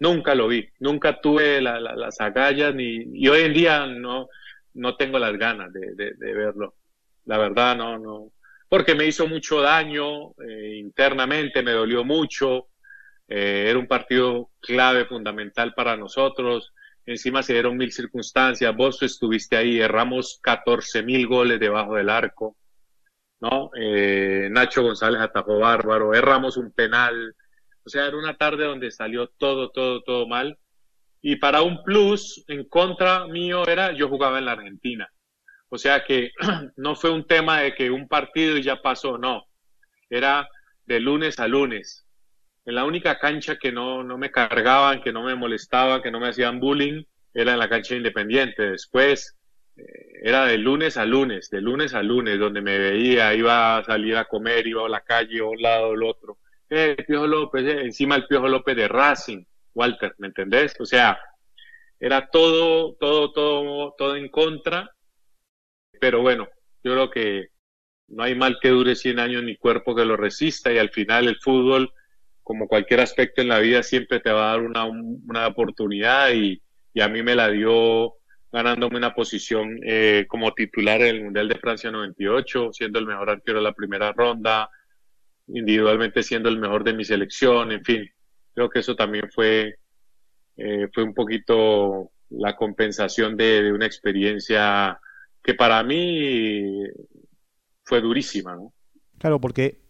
Nunca 0.00 0.34
lo 0.34 0.48
vi, 0.48 0.68
nunca 0.80 1.20
tuve 1.20 1.60
las 1.60 2.20
agallas 2.20 2.74
ni, 2.74 3.04
y 3.14 3.28
hoy 3.28 3.42
en 3.42 3.52
día 3.52 3.86
no, 3.86 4.26
no 4.74 4.96
tengo 4.96 5.20
las 5.20 5.38
ganas 5.38 5.72
de, 5.72 6.12
verlo. 6.18 6.74
La 7.26 7.38
verdad, 7.38 7.76
no, 7.76 8.00
no. 8.00 8.32
Porque 8.68 8.96
me 8.96 9.06
hizo 9.06 9.28
mucho 9.28 9.60
daño 9.60 10.32
eh, 10.44 10.74
internamente, 10.78 11.62
me 11.62 11.70
dolió 11.70 12.02
mucho. 12.02 12.66
Eh, 13.28 13.66
era 13.68 13.78
un 13.78 13.86
partido 13.86 14.50
clave, 14.58 15.04
fundamental 15.04 15.72
para 15.72 15.96
nosotros. 15.96 16.72
Encima 17.06 17.44
se 17.44 17.52
dieron 17.52 17.76
mil 17.76 17.92
circunstancias. 17.92 18.74
Vos 18.74 19.00
estuviste 19.04 19.56
ahí, 19.56 19.78
erramos 19.78 20.40
14 20.42 21.04
mil 21.04 21.28
goles 21.28 21.60
debajo 21.60 21.94
del 21.94 22.10
arco. 22.10 22.56
¿No? 23.40 23.70
Eh, 23.78 24.48
Nacho 24.50 24.82
González 24.82 25.20
atajó 25.20 25.58
bárbaro, 25.58 26.14
erramos 26.14 26.56
un 26.56 26.72
penal, 26.72 27.34
o 27.84 27.88
sea, 27.88 28.06
era 28.06 28.16
una 28.16 28.36
tarde 28.36 28.64
donde 28.64 28.90
salió 28.90 29.28
todo, 29.28 29.70
todo, 29.70 30.02
todo 30.02 30.26
mal. 30.26 30.58
Y 31.22 31.36
para 31.36 31.62
un 31.62 31.82
plus 31.84 32.44
en 32.48 32.68
contra 32.68 33.26
mío 33.26 33.66
era, 33.66 33.92
yo 33.92 34.08
jugaba 34.08 34.38
en 34.38 34.46
la 34.46 34.52
Argentina. 34.52 35.08
O 35.68 35.78
sea 35.78 36.04
que 36.04 36.32
no 36.76 36.96
fue 36.96 37.10
un 37.10 37.26
tema 37.26 37.60
de 37.60 37.74
que 37.74 37.90
un 37.90 38.08
partido 38.08 38.56
y 38.56 38.62
ya 38.62 38.82
pasó, 38.82 39.18
no. 39.18 39.46
Era 40.10 40.48
de 40.84 41.00
lunes 41.00 41.38
a 41.38 41.46
lunes. 41.46 42.04
En 42.64 42.74
la 42.74 42.84
única 42.84 43.18
cancha 43.18 43.56
que 43.56 43.70
no, 43.70 44.02
no 44.02 44.18
me 44.18 44.32
cargaban, 44.32 45.00
que 45.00 45.12
no 45.12 45.22
me 45.22 45.36
molestaban, 45.36 46.02
que 46.02 46.10
no 46.10 46.18
me 46.18 46.28
hacían 46.28 46.58
bullying, 46.58 47.04
era 47.32 47.52
en 47.52 47.58
la 47.60 47.68
cancha 47.68 47.94
independiente. 47.94 48.70
Después 48.70 49.35
era 50.22 50.46
de 50.46 50.58
lunes 50.58 50.96
a 50.96 51.04
lunes, 51.04 51.50
de 51.50 51.60
lunes 51.60 51.94
a 51.94 52.02
lunes, 52.02 52.38
donde 52.38 52.62
me 52.62 52.78
veía, 52.78 53.34
iba 53.34 53.78
a 53.78 53.84
salir 53.84 54.16
a 54.16 54.24
comer, 54.24 54.66
iba 54.66 54.84
a 54.84 54.88
la 54.88 55.02
calle, 55.02 55.40
a 55.40 55.44
un 55.44 55.60
lado, 55.60 55.92
al 55.92 56.02
otro 56.02 56.38
eh, 56.70 56.96
Piojo 57.06 57.26
López, 57.26 57.64
eh, 57.64 57.80
encima 57.82 58.16
el 58.16 58.26
Piojo 58.26 58.48
López 58.48 58.76
de 58.76 58.88
Racing, 58.88 59.44
Walter, 59.74 60.14
¿me 60.18 60.28
entendés? 60.28 60.74
O 60.80 60.86
sea, 60.86 61.18
era 62.00 62.28
todo, 62.28 62.94
todo, 62.98 63.32
todo, 63.32 63.94
todo 63.96 64.16
en 64.16 64.28
contra. 64.28 64.90
Pero 66.00 66.22
bueno, 66.22 66.48
yo 66.82 66.92
creo 66.92 67.10
que 67.10 67.48
no 68.08 68.22
hay 68.22 68.34
mal 68.34 68.58
que 68.60 68.68
dure 68.68 68.94
100 68.94 69.18
años 69.18 69.42
ni 69.42 69.56
cuerpo 69.56 69.94
que 69.94 70.04
lo 70.04 70.16
resista 70.16 70.72
y 70.72 70.78
al 70.78 70.90
final 70.90 71.28
el 71.28 71.36
fútbol, 71.36 71.92
como 72.42 72.68
cualquier 72.68 73.00
aspecto 73.00 73.42
en 73.42 73.48
la 73.48 73.58
vida, 73.58 73.82
siempre 73.82 74.20
te 74.20 74.30
va 74.30 74.48
a 74.48 74.50
dar 74.52 74.62
una, 74.62 74.84
una 74.84 75.46
oportunidad 75.46 76.32
y, 76.32 76.62
y 76.92 77.00
a 77.00 77.08
mí 77.08 77.22
me 77.22 77.34
la 77.34 77.48
dio 77.48 78.14
ganándome 78.52 78.96
una 78.96 79.14
posición 79.14 79.80
eh, 79.84 80.26
como 80.28 80.52
titular 80.54 81.00
en 81.02 81.16
el 81.16 81.24
Mundial 81.24 81.48
de 81.48 81.58
Francia 81.58 81.90
98, 81.90 82.70
siendo 82.72 82.98
el 82.98 83.06
mejor 83.06 83.30
arquero 83.30 83.58
de 83.58 83.64
la 83.64 83.72
primera 83.72 84.12
ronda, 84.12 84.70
individualmente 85.48 86.22
siendo 86.22 86.48
el 86.48 86.58
mejor 86.58 86.84
de 86.84 86.94
mi 86.94 87.04
selección, 87.04 87.72
en 87.72 87.84
fin, 87.84 88.08
creo 88.54 88.68
que 88.68 88.80
eso 88.80 88.96
también 88.96 89.28
fue, 89.32 89.78
eh, 90.56 90.88
fue 90.92 91.04
un 91.04 91.14
poquito 91.14 92.10
la 92.30 92.56
compensación 92.56 93.36
de, 93.36 93.72
una 93.72 93.86
experiencia 93.86 94.98
que 95.42 95.54
para 95.54 95.82
mí 95.82 96.82
fue 97.84 98.00
durísima, 98.00 98.56
¿no? 98.56 98.72
Claro, 99.18 99.40
porque 99.40 99.80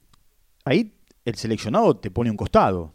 ahí 0.64 0.92
el 1.24 1.34
seleccionado 1.34 1.96
te 1.96 2.10
pone 2.10 2.30
un 2.30 2.36
costado. 2.36 2.94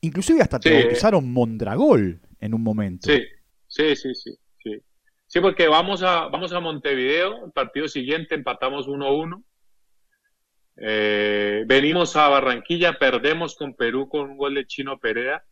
Inclusive 0.00 0.40
hasta 0.40 0.58
te 0.58 0.82
bautizaron 0.82 1.30
Mondragol 1.30 2.20
en 2.40 2.54
un 2.54 2.62
momento. 2.62 3.10
Sí, 3.10 3.22
sí, 3.68 3.94
sí, 3.96 4.14
sí. 4.14 4.39
Sí, 5.30 5.38
porque 5.38 5.68
vamos 5.68 6.02
a, 6.02 6.26
vamos 6.26 6.52
a 6.52 6.58
Montevideo, 6.58 7.44
el 7.44 7.52
partido 7.52 7.86
siguiente 7.86 8.34
empatamos 8.34 8.88
1-1. 8.88 9.44
Eh, 10.76 11.62
venimos 11.68 12.16
a 12.16 12.28
Barranquilla, 12.28 12.98
perdemos 12.98 13.54
con 13.54 13.76
Perú 13.76 14.08
con 14.08 14.28
un 14.28 14.36
gol 14.36 14.56
de 14.56 14.66
Chino 14.66 14.98
Perea. 14.98 15.44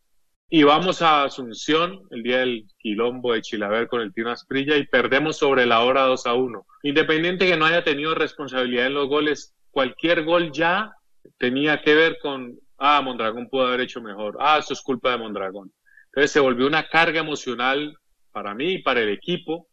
Y 0.48 0.64
vamos 0.64 1.00
a 1.00 1.22
Asunción, 1.22 2.08
el 2.10 2.24
día 2.24 2.38
del 2.38 2.66
quilombo 2.78 3.34
de 3.34 3.42
Chilaver 3.42 3.86
con 3.86 4.00
el 4.00 4.12
Tino 4.12 4.32
Asprilla, 4.32 4.76
y 4.76 4.84
perdemos 4.84 5.36
sobre 5.36 5.64
la 5.64 5.84
hora 5.84 6.02
2 6.06 6.26
a 6.26 6.34
1. 6.34 6.66
Independiente 6.82 7.46
que 7.46 7.56
no 7.56 7.64
haya 7.64 7.84
tenido 7.84 8.16
responsabilidad 8.16 8.86
en 8.86 8.94
los 8.94 9.06
goles, 9.06 9.54
cualquier 9.70 10.24
gol 10.24 10.50
ya 10.50 10.90
tenía 11.36 11.82
que 11.82 11.94
ver 11.94 12.18
con, 12.20 12.58
ah, 12.78 13.00
Mondragón 13.00 13.48
pudo 13.48 13.68
haber 13.68 13.82
hecho 13.82 14.02
mejor, 14.02 14.36
ah, 14.40 14.58
eso 14.58 14.72
es 14.72 14.82
culpa 14.82 15.12
de 15.12 15.18
Mondragón. 15.18 15.72
Entonces 16.06 16.32
se 16.32 16.40
volvió 16.40 16.66
una 16.66 16.88
carga 16.88 17.20
emocional 17.20 17.96
para 18.38 18.54
mí 18.54 18.74
y 18.74 18.82
para 18.82 19.00
el 19.00 19.08
equipo. 19.08 19.66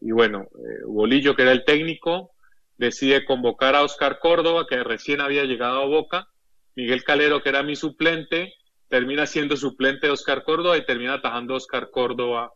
Y 0.00 0.10
bueno, 0.10 0.48
eh, 0.56 0.82
Bolillo, 0.86 1.36
que 1.36 1.42
era 1.42 1.52
el 1.52 1.64
técnico, 1.64 2.32
decide 2.76 3.24
convocar 3.24 3.76
a 3.76 3.84
Oscar 3.84 4.18
Córdoba, 4.18 4.66
que 4.68 4.82
recién 4.82 5.20
había 5.20 5.44
llegado 5.44 5.80
a 5.80 5.86
Boca. 5.86 6.26
Miguel 6.74 7.04
Calero, 7.04 7.44
que 7.44 7.50
era 7.50 7.62
mi 7.62 7.76
suplente, 7.76 8.54
termina 8.88 9.24
siendo 9.26 9.56
suplente 9.56 10.08
de 10.08 10.12
Oscar 10.12 10.42
Córdoba 10.42 10.76
y 10.76 10.84
termina 10.84 11.14
atajando 11.14 11.54
a 11.54 11.58
Oscar 11.58 11.90
Córdoba 11.92 12.52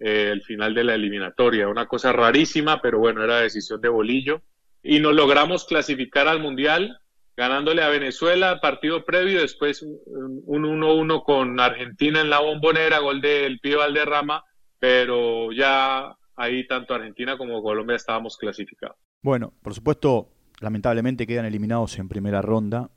eh, 0.00 0.30
el 0.32 0.42
final 0.42 0.72
de 0.72 0.84
la 0.84 0.94
eliminatoria. 0.94 1.68
Una 1.68 1.86
cosa 1.86 2.10
rarísima, 2.12 2.80
pero 2.80 2.98
bueno, 2.98 3.22
era 3.22 3.40
decisión 3.40 3.82
de 3.82 3.90
Bolillo. 3.90 4.40
Y 4.82 5.00
nos 5.00 5.14
logramos 5.14 5.66
clasificar 5.66 6.28
al 6.28 6.40
Mundial 6.40 6.98
ganándole 7.36 7.82
a 7.82 7.88
Venezuela, 7.88 8.58
partido 8.60 9.04
previo, 9.04 9.42
después 9.42 9.82
un 9.82 10.42
1-1 10.46 11.22
con 11.24 11.60
Argentina 11.60 12.22
en 12.22 12.30
la 12.30 12.40
bombonera, 12.40 13.00
gol 13.00 13.20
del 13.20 13.60
Pío 13.60 13.78
Valderrama, 13.78 14.42
pero 14.78 15.52
ya 15.52 16.16
ahí 16.36 16.66
tanto 16.66 16.94
Argentina 16.94 17.36
como 17.36 17.62
Colombia 17.62 17.96
estábamos 17.96 18.36
clasificados. 18.36 18.96
Bueno, 19.22 19.52
por 19.62 19.74
supuesto, 19.74 20.30
lamentablemente 20.60 21.26
quedan 21.26 21.44
eliminados 21.44 21.98
en 21.98 22.08
primera 22.08 22.40
ronda. 22.40 22.90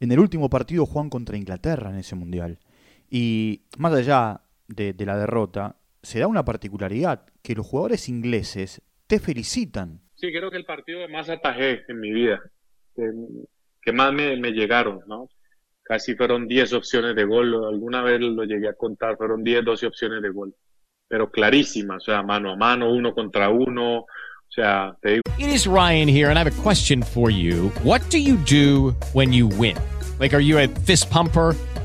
En 0.00 0.10
el 0.10 0.18
último 0.18 0.48
partido 0.48 0.86
juegan 0.86 1.10
contra 1.10 1.36
Inglaterra 1.36 1.90
en 1.90 1.96
ese 1.96 2.16
mundial. 2.16 2.58
Y 3.10 3.62
más 3.76 3.92
allá 3.92 4.40
de, 4.66 4.94
la 4.98 5.18
derrota, 5.18 5.76
se 6.02 6.20
da 6.20 6.26
una 6.26 6.44
particularidad, 6.44 7.26
que 7.42 7.54
los 7.54 7.66
jugadores 7.66 8.08
ingleses 8.08 8.80
te 9.06 9.18
felicitan. 9.18 10.00
Sí, 10.14 10.32
creo 10.32 10.50
que 10.50 10.56
el 10.56 10.64
partido 10.64 11.00
que 11.00 11.12
más 11.12 11.28
atajé 11.28 11.84
en 11.88 12.00
mi 12.00 12.12
vida, 12.12 12.40
que, 12.94 13.92
más 13.92 14.12
me, 14.12 14.36
me, 14.38 14.52
llegaron, 14.52 15.00
¿no? 15.06 15.28
Casi 15.82 16.14
fueron 16.14 16.46
10 16.46 16.72
opciones 16.74 17.16
de 17.16 17.24
gol, 17.24 17.52
alguna 17.66 18.02
vez 18.02 18.20
lo 18.20 18.44
llegué 18.44 18.68
a 18.68 18.74
contar, 18.74 19.16
fueron 19.16 19.42
10, 19.42 19.64
12 19.64 19.86
opciones 19.86 20.22
de 20.22 20.30
gol 20.30 20.54
pero 21.10 21.28
clarísima, 21.28 21.96
o 21.96 22.00
sea, 22.00 22.22
mano 22.22 22.52
a 22.52 22.56
mano, 22.56 22.92
uno 22.92 23.12
contra 23.12 23.50
uno, 23.50 23.98
o 23.98 24.06
sea, 24.48 24.94
te 25.02 25.10
digo. 25.10 25.22
It 25.38 25.48
is 25.48 25.66
Ryan 25.66 26.06
here 26.06 26.30
and 26.30 26.38
I 26.38 26.44
have 26.44 26.46
a 26.46 26.62
question 26.62 27.02
for 27.02 27.30
you. 27.30 27.70
What 27.82 28.08
do 28.10 28.18
you 28.18 28.36
do 28.36 28.94
when 29.12 29.32
you 29.32 29.48
win? 29.48 29.76
Like, 30.20 30.32
are 30.32 30.40
you 30.40 30.58
a 30.58 30.68
fist 30.68 31.10
pumper? 31.10 31.56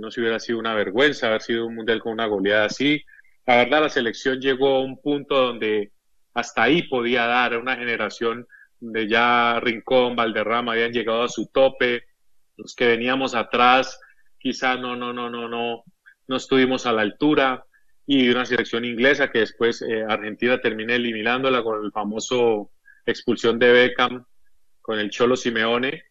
No 0.00 0.10
se 0.10 0.20
hubiera 0.20 0.38
sido 0.38 0.58
una 0.58 0.74
vergüenza 0.74 1.28
haber 1.28 1.42
sido 1.42 1.66
un 1.66 1.74
mundial 1.74 2.00
con 2.00 2.12
una 2.12 2.26
goleada 2.26 2.66
así. 2.66 3.04
La 3.46 3.56
verdad, 3.56 3.82
la 3.82 3.88
selección 3.88 4.40
llegó 4.40 4.76
a 4.76 4.80
un 4.80 5.00
punto 5.00 5.36
donde 5.36 5.92
hasta 6.34 6.64
ahí 6.64 6.82
podía 6.84 7.26
dar 7.26 7.56
una 7.56 7.76
generación 7.76 8.46
de 8.80 9.08
ya 9.08 9.58
Rincón, 9.60 10.16
Valderrama 10.16 10.72
habían 10.72 10.92
llegado 10.92 11.22
a 11.22 11.28
su 11.28 11.46
tope, 11.46 12.04
los 12.56 12.74
que 12.74 12.86
veníamos 12.86 13.34
atrás 13.34 14.00
quizá 14.38 14.76
no, 14.76 14.96
no, 14.96 15.12
no, 15.12 15.30
no, 15.30 15.48
no, 15.48 15.84
no 16.28 16.36
estuvimos 16.36 16.86
a 16.86 16.92
la 16.92 17.02
altura 17.02 17.64
y 18.06 18.28
una 18.28 18.46
selección 18.46 18.84
inglesa 18.84 19.30
que 19.30 19.40
después 19.40 19.82
eh, 19.82 20.04
Argentina 20.08 20.60
termina 20.60 20.94
eliminándola 20.94 21.62
con 21.62 21.84
el 21.84 21.90
famoso 21.90 22.70
expulsión 23.04 23.58
de 23.58 23.72
Beckham 23.72 24.24
con 24.80 25.00
el 25.00 25.10
Cholo 25.10 25.36
Simeone, 25.36 26.04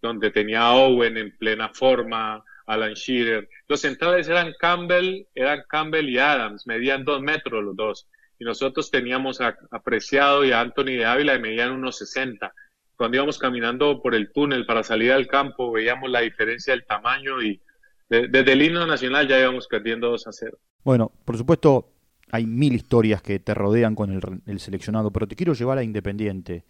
donde 0.00 0.30
tenía 0.30 0.62
a 0.62 0.72
Owen 0.72 1.18
en 1.18 1.36
plena 1.36 1.68
forma, 1.74 2.42
Alan 2.68 2.92
Shearer. 2.92 3.48
Los 3.66 3.80
centrales 3.80 4.28
eran 4.28 4.54
Campbell, 4.60 5.26
eran 5.34 5.62
Campbell 5.68 6.08
y 6.08 6.18
Adams, 6.18 6.66
medían 6.66 7.04
dos 7.04 7.20
metros 7.20 7.64
los 7.64 7.74
dos. 7.74 8.06
Y 8.38 8.44
nosotros 8.44 8.90
teníamos 8.90 9.40
a, 9.40 9.56
Apreciado 9.70 10.44
y 10.44 10.52
a 10.52 10.60
Anthony 10.60 10.96
de 10.98 11.06
Ávila 11.06 11.34
y 11.34 11.40
medían 11.40 11.72
unos 11.72 11.98
60. 11.98 12.52
Cuando 12.94 13.16
íbamos 13.16 13.38
caminando 13.38 14.00
por 14.02 14.14
el 14.14 14.30
túnel 14.32 14.66
para 14.66 14.82
salir 14.82 15.12
al 15.12 15.26
campo, 15.26 15.72
veíamos 15.72 16.10
la 16.10 16.20
diferencia 16.20 16.72
del 16.72 16.84
tamaño 16.84 17.42
y 17.42 17.60
desde 18.08 18.52
el 18.52 18.62
himno 18.62 18.86
nacional 18.86 19.26
ya 19.26 19.40
íbamos 19.40 19.66
perdiendo 19.66 20.10
2 20.10 20.26
a 20.26 20.32
0. 20.32 20.58
Bueno, 20.84 21.10
por 21.24 21.36
supuesto, 21.36 21.92
hay 22.30 22.46
mil 22.46 22.74
historias 22.74 23.22
que 23.22 23.38
te 23.38 23.54
rodean 23.54 23.94
con 23.94 24.12
el, 24.12 24.20
el, 24.46 24.60
seleccionado, 24.60 25.10
pero 25.10 25.26
te 25.26 25.36
quiero 25.36 25.54
llevar 25.54 25.78
a 25.78 25.82
Independiente. 25.82 26.64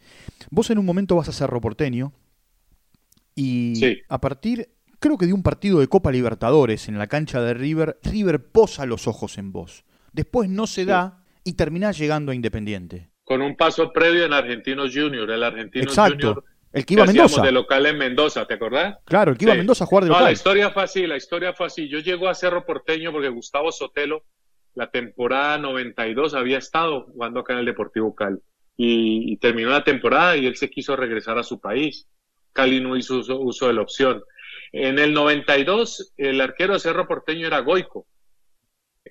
Vos 0.51 0.71
en 0.71 0.79
un 0.79 0.87
momento 0.87 1.17
vas 1.17 1.29
a 1.29 1.33
ser 1.33 1.51
Porteño 1.51 2.13
y 3.35 4.03
a 4.09 4.21
partir 4.21 4.69
creo 4.99 5.19
que 5.19 5.27
de 5.27 5.33
un 5.33 5.43
partido 5.43 5.81
de 5.81 5.89
Copa 5.89 6.13
Libertadores 6.13 6.89
en 6.89 6.99
la 6.99 7.07
cancha 7.07 7.41
de 7.41 7.55
River, 7.55 7.99
River 8.03 8.45
posa 8.45 8.87
los 8.87 9.07
ojos 9.07 9.39
en 9.39 9.53
vos. 9.53 9.85
Después 10.13 10.49
no 10.49 10.67
se 10.67 10.85
da 10.85 11.25
y 11.45 11.55
terminás 11.55 11.99
llegando 11.99 12.33
a 12.33 12.35
Independiente. 12.35 13.11
Con 13.25 13.43
un 13.43 13.57
paso 13.57 13.93
previo 13.93 14.25
en 14.25 14.33
Argentinos 14.33 14.93
Junior, 14.95 15.31
el 15.31 15.43
Argentinos 15.43 15.89
Exacto. 15.89 16.45
El 16.73 16.85
que 16.85 16.95
iba 16.95 17.05
a 17.05 17.07
Mendoza. 17.07 17.43
de 17.43 17.53
local 17.53 17.87
en 17.87 17.99
Mendoza, 17.99 18.47
¿te 18.47 18.55
acordás? 18.55 18.99
Claro, 19.05 19.33
el 19.33 19.39
que 19.39 19.45
iba 19.45 19.55
a 19.55 19.57
Mendoza 19.57 19.85
a 19.85 19.87
jugar 19.87 20.05
de 20.05 20.11
local. 20.11 20.25
la 20.25 20.33
historia 20.33 20.71
fue 20.71 20.83
así, 20.83 21.07
la 21.07 21.17
historia 21.17 21.53
fue 21.55 21.67
así. 21.67 21.89
Yo 21.89 21.99
llego 22.01 22.29
a 22.29 22.35
Cerro 22.35 22.67
Porteño 22.67 23.11
porque 23.11 23.29
Gustavo 23.29 23.73
Sotelo, 23.73 24.25
la 24.75 24.91
temporada 24.91 25.59
92, 25.59 26.35
había 26.35 26.59
estado 26.59 27.07
jugando 27.07 27.41
acá 27.41 27.55
en 27.55 27.61
el 27.61 27.67
Deportivo 27.67 28.15
Cali. 28.15 28.39
Y, 28.77 29.37
terminó 29.39 29.71
la 29.71 29.83
temporada 29.83 30.37
y 30.37 30.47
él 30.47 30.57
se 30.57 30.71
quiso 30.71 30.95
regresar 30.95 31.39
a 31.39 31.43
su 31.43 31.59
país. 31.59 32.07
Cali 32.53 32.81
no 32.81 32.97
hizo 32.97 33.19
uso 33.19 33.67
de 33.67 33.73
la 33.73 33.83
opción. 33.83 34.23
En 34.73 34.99
el 34.99 35.15
92, 35.15 36.15
el 36.17 36.41
arquero 36.41 36.75
de 36.75 36.81
Cerro 36.81 37.07
Porteño 37.07 37.47
era 37.47 37.61
Goico. 37.61 38.07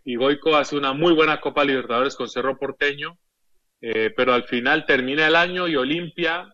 Y 0.06 0.16
Goico 0.16 0.56
hace 0.56 0.78
una 0.78 0.94
muy 0.94 1.14
buena 1.14 1.42
Copa 1.42 1.66
Libertadores 1.66 2.16
con 2.16 2.30
Cerro 2.30 2.58
Porteño, 2.58 3.18
eh, 3.82 4.14
pero 4.16 4.34
al 4.34 4.44
final 4.44 4.86
termina 4.86 5.28
el 5.28 5.36
año 5.36 5.68
y 5.68 5.76
Olimpia 5.76 6.54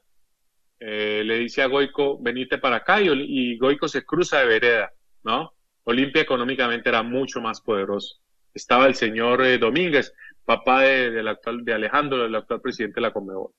eh, 0.80 1.24
le 1.24 1.38
dice 1.38 1.62
a 1.62 1.68
Goico, 1.68 2.22
venite 2.22 2.58
para 2.58 2.78
acá, 2.78 3.00
y, 3.02 3.58
Goico 3.58 3.88
se 3.88 4.04
cruza 4.04 4.40
de 4.40 4.48
vereda, 4.48 4.92
¿no? 5.24 5.54
Olimpia 5.86 6.22
económicamente 6.22 6.90
era 6.90 7.04
mucho 7.04 7.40
más 7.40 7.62
poderoso. 7.62 8.18
Estaba 8.54 8.88
el 8.88 8.96
señor 8.96 9.46
eh, 9.46 9.58
Domínguez, 9.58 10.14
papá 10.44 10.82
de, 10.82 11.12
del 11.12 11.28
actual, 11.28 11.64
de 11.64 11.74
Alejandro, 11.74 12.26
el 12.26 12.36
actual 12.36 12.62
presidente 12.62 12.96
de 12.96 13.02
la 13.02 13.14
Conmebol. 13.14 13.52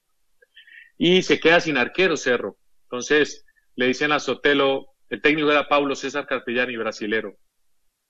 Y 0.98 1.22
se 1.22 1.40
queda 1.40 1.60
sin 1.60 1.78
arquero 1.78 2.16
Cerro. 2.16 2.56
Entonces 2.84 3.46
le 3.74 3.86
dicen 3.86 4.12
a 4.12 4.20
Sotelo, 4.20 4.93
el 5.10 5.20
técnico 5.20 5.50
era 5.50 5.68
Paulo 5.68 5.94
César 5.94 6.26
Carpellani, 6.26 6.76
brasilero. 6.76 7.36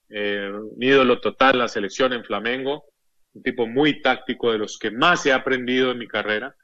Eh, 0.08 0.50
un 0.52 0.82
ídolo 0.82 1.20
total 1.20 1.58
la 1.58 1.68
selección 1.68 2.12
en 2.12 2.24
Flamengo. 2.24 2.84
un 3.32 3.42
tipo 3.42 3.66
muy 3.66 4.00
táctico, 4.00 4.52
de 4.52 4.58
los 4.58 4.78
que 4.78 4.90
más 4.90 5.26
he 5.26 5.32
aprendido 5.32 5.90
en 5.90 5.98
mi 5.98 6.06
carrera. 6.06 6.54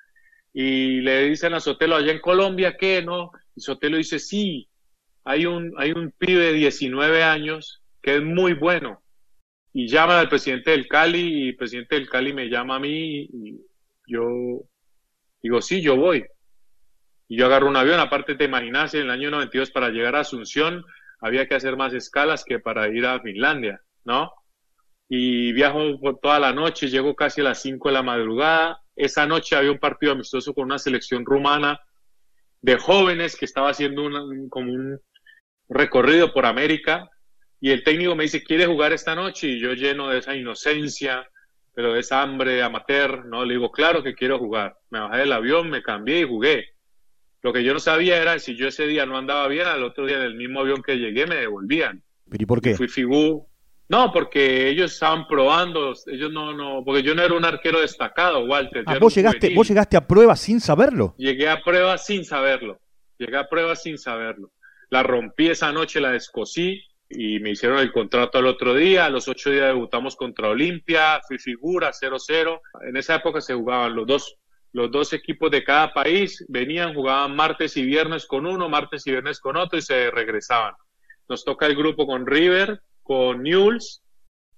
Y 0.53 1.01
le 1.01 1.25
dicen 1.25 1.55
a 1.55 1.61
Sotelo, 1.61 1.97
allá 1.97 2.13
en 2.13 2.21
Colombia, 2.21 2.77
¿qué? 2.79 3.03
¿No? 3.03 3.33
Y 3.57 3.61
Sotelo 3.61 3.97
dice, 3.97 4.19
sí, 4.19 4.69
hay 5.25 5.47
un, 5.47 5.73
hay 5.77 5.93
un 5.93 6.13
pibe 6.13 6.47
de 6.47 6.53
19 6.53 7.23
años 7.23 7.83
que 8.03 8.17
es 8.17 8.23
muy 8.23 8.55
bueno. 8.55 9.03
Y 9.73 9.89
llama 9.89 10.19
al 10.19 10.29
presidente 10.29 10.73
del 10.73 10.89
Cali 10.89 11.45
y 11.45 11.49
el 11.49 11.57
presidente 11.57 11.95
del 11.97 12.09
Cali 12.09 12.33
me 12.33 12.49
llama 12.49 12.77
a 12.77 12.81
mí 12.81 13.23
y 13.23 13.61
yo 14.07 14.63
digo, 15.43 15.63
sí, 15.63 15.81
yo 15.81 15.97
voy. 15.97 16.25
Y 17.31 17.37
yo 17.37 17.47
agarro 17.47 17.69
un 17.69 17.77
avión, 17.77 18.01
aparte 18.01 18.35
te 18.35 18.47
imaginas, 18.47 18.93
en 18.95 19.03
el 19.03 19.11
año 19.11 19.31
92 19.31 19.71
para 19.71 19.91
llegar 19.91 20.17
a 20.17 20.21
Asunción 20.21 20.85
había 21.21 21.47
que 21.47 21.55
hacer 21.55 21.77
más 21.77 21.95
escalas 21.95 22.45
que 22.45 22.59
para 22.59 22.89
ir 22.89 23.07
a 23.07 23.21
Finlandia, 23.21 23.81
¿no? 24.05 24.33
Y 25.09 25.53
viajo 25.53 26.01
por 26.01 26.19
toda 26.19 26.41
la 26.41 26.53
noche, 26.53 26.89
llego 26.89 27.15
casi 27.15 27.41
a 27.41 27.45
las 27.45 27.63
5 27.63 27.89
de 27.89 27.95
la 27.95 28.03
madrugada. 28.03 28.81
Esa 28.97 29.27
noche 29.27 29.55
había 29.55 29.71
un 29.71 29.79
partido 29.79 30.11
amistoso 30.11 30.53
con 30.53 30.65
una 30.65 30.81
selección 30.81 31.25
rumana 31.25 31.79
de 32.63 32.77
jóvenes 32.79 33.37
que 33.37 33.45
estaba 33.45 33.71
haciendo 33.71 34.03
un, 34.03 34.49
como 34.49 34.73
un 34.73 34.99
recorrido 35.69 36.33
por 36.33 36.47
América 36.47 37.09
y 37.61 37.71
el 37.71 37.85
técnico 37.85 38.17
me 38.17 38.25
dice, 38.25 38.43
¿quiere 38.43 38.67
jugar 38.67 38.93
esta 38.93 39.15
noche? 39.15 39.47
Y 39.47 39.61
yo 39.61 39.75
lleno 39.75 40.09
de 40.09 40.19
esa 40.19 40.35
inocencia, 40.35 41.31
pero 41.75 41.93
de 41.93 42.01
esa 42.01 42.23
hambre 42.23 42.61
amateur, 42.61 43.25
¿no? 43.27 43.45
Le 43.45 43.55
digo, 43.55 43.71
claro 43.71 44.03
que 44.03 44.15
quiero 44.15 44.37
jugar. 44.37 44.77
Me 44.91 44.99
bajé 44.99 45.19
del 45.19 45.33
avión, 45.33 45.71
me 45.71 45.81
cambié 45.81 46.23
y 46.23 46.29
jugué. 46.29 46.80
Lo 47.43 47.53
que 47.53 47.65
yo 47.65 47.73
no 47.73 47.81
sabía 47.81 48.21
era 48.21 48.39
si 48.39 48.55
yo 48.55 48.69
ese 48.69 48.87
día 48.87 49.07
no 49.07 49.17
andaba 49.17 49.49
bien, 49.49 49.67
al 49.67 49.83
otro 49.83 50.07
día 50.07 50.17
en 50.17 50.23
el 50.23 50.35
mismo 50.35 50.61
avión 50.61 50.83
que 50.83 50.99
llegué 50.99 51.27
me 51.27 51.37
devolvían. 51.37 52.03
¿Pero 52.29 52.43
y 52.43 52.47
por 52.47 52.61
qué? 52.61 52.75
Fui 52.75 52.89
figú. 52.89 53.47
No, 53.89 54.13
porque 54.13 54.69
ellos 54.69 54.93
estaban 54.93 55.27
probando, 55.27 55.95
ellos 56.07 56.31
no, 56.31 56.53
no, 56.53 56.85
porque 56.85 57.03
yo 57.03 57.13
no 57.15 57.23
era 57.23 57.35
un 57.35 57.45
arquero 57.45 57.81
destacado, 57.81 58.45
Walter. 58.45 58.85
Ah, 58.87 58.99
¿vos, 59.01 59.15
llegaste, 59.15 59.53
¿Vos 59.53 59.67
llegaste 59.67 59.97
a 59.97 60.07
prueba 60.07 60.37
sin 60.37 60.61
saberlo? 60.61 61.15
Llegué 61.19 61.49
a 61.49 61.61
prueba 61.61 61.99
sin 61.99 62.25
saberlo. 62.25 62.79
Llegué 63.19 63.37
a 63.37 63.49
prueba 63.49 63.75
sin 63.75 63.99
saberlo. 63.99 64.53
La 64.91 65.03
rompí 65.03 65.49
esa 65.49 65.73
noche, 65.73 66.01
la 66.01 66.13
descosí 66.13 66.81
y 67.09 67.41
me 67.41 67.51
hicieron 67.51 67.81
el 67.81 67.91
contrato 67.91 68.39
al 68.39 68.47
otro 68.47 68.75
día. 68.75 69.07
A 69.07 69.11
los 69.11 69.27
ocho 69.27 69.51
días 69.51 69.67
debutamos 69.67 70.15
contra 70.15 70.49
Olimpia, 70.49 71.21
fui 71.27 71.39
figura 71.39 71.91
0-0. 71.91 72.61
En 72.89 72.97
esa 72.97 73.17
época 73.17 73.41
se 73.41 73.55
jugaban 73.55 73.97
los 73.97 74.07
dos, 74.07 74.37
los 74.73 74.91
dos 74.91 75.13
equipos 75.13 75.51
de 75.51 75.65
cada 75.65 75.93
país, 75.93 76.45
venían, 76.49 76.95
jugaban 76.95 77.35
martes 77.35 77.77
y 77.77 77.85
viernes 77.85 78.27
con 78.27 78.47
uno, 78.47 78.69
martes 78.69 79.07
y 79.07 79.11
viernes 79.11 79.41
con 79.41 79.57
otro 79.57 79.79
y 79.79 79.83
se 79.83 80.11
regresaban. 80.11 80.75
Nos 81.29 81.45
toca 81.45 81.67
el 81.67 81.77
grupo 81.77 82.07
con 82.07 82.27
River, 82.27 82.81
con 83.03 83.43
Newell's 83.43 84.03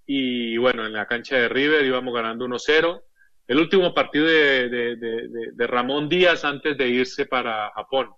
y 0.07 0.57
bueno, 0.59 0.87
en 0.87 0.93
la 0.93 1.07
cancha 1.07 1.37
de 1.37 1.49
River 1.49 1.85
íbamos 1.85 2.13
ganando 2.15 2.47
1-0. 2.47 3.03
El 3.47 3.59
último 3.59 3.95
partido 3.95 4.27
de, 4.27 4.69
de, 4.69 5.67
Ramón 5.67 6.09
Díaz 6.09 6.45
antes 6.45 6.77
de 6.77 6.89
irse 6.89 7.27
para 7.27 7.71
Japón. 7.75 8.11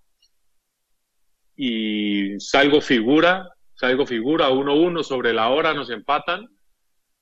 Y 1.57 2.39
salgo 2.41 2.81
figura, 2.81 3.49
salgo 3.75 4.07
figura 4.07 4.51
1-1 4.51 5.03
sobre 5.03 5.33
la 5.33 5.49
hora, 5.49 5.73
nos 5.73 5.91
empatan. 5.91 6.49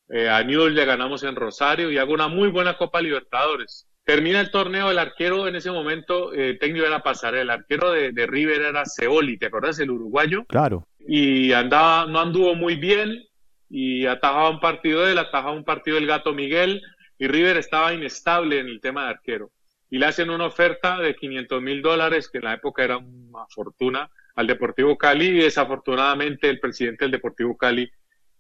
Eh, 0.08 0.28
a 0.28 0.42
Newell's 0.42 0.74
le 0.74 0.84
ganamos 0.84 1.22
en 1.22 1.36
Rosario 1.36 1.90
y 1.90 1.98
hago 1.98 2.12
una 2.12 2.28
muy 2.28 2.48
buena 2.48 2.76
Copa 2.76 3.00
Libertadores. 3.00 3.86
Termina 4.04 4.40
el 4.40 4.50
torneo, 4.50 4.90
el 4.90 4.98
arquero 4.98 5.46
en 5.46 5.56
ese 5.56 5.70
momento, 5.70 6.32
eh, 6.34 6.58
técnico 6.58 6.86
era 6.86 7.02
Pasarela, 7.02 7.54
el 7.54 7.60
arquero 7.60 7.92
de, 7.92 8.12
de 8.12 8.26
River 8.26 8.62
era 8.62 8.84
Seoli, 8.84 9.38
¿te 9.38 9.46
acuerdas? 9.46 9.78
El 9.78 9.90
uruguayo. 9.90 10.44
Claro 10.46 10.88
y 11.06 11.52
andaba, 11.52 12.06
no 12.06 12.20
anduvo 12.20 12.54
muy 12.54 12.76
bien 12.76 13.24
y 13.68 14.06
atajaba 14.06 14.50
un 14.50 14.60
partido 14.60 15.06
él, 15.06 15.18
atajaba 15.18 15.52
un 15.52 15.64
partido 15.64 15.98
el 15.98 16.06
gato 16.06 16.32
Miguel 16.32 16.82
y 17.18 17.26
River 17.26 17.56
estaba 17.56 17.94
inestable 17.94 18.58
en 18.58 18.68
el 18.68 18.80
tema 18.80 19.04
de 19.04 19.10
arquero. 19.10 19.50
Y 19.90 19.98
le 19.98 20.06
hacen 20.06 20.30
una 20.30 20.46
oferta 20.46 20.98
de 20.98 21.14
500 21.14 21.62
mil 21.62 21.82
dólares, 21.82 22.28
que 22.30 22.38
en 22.38 22.44
la 22.44 22.54
época 22.54 22.82
era 22.82 22.96
una 22.96 23.46
fortuna, 23.48 24.10
al 24.34 24.46
Deportivo 24.46 24.96
Cali 24.96 25.26
y 25.26 25.40
desafortunadamente 25.40 26.48
el 26.48 26.58
presidente 26.58 27.04
del 27.04 27.12
Deportivo 27.12 27.56
Cali 27.56 27.90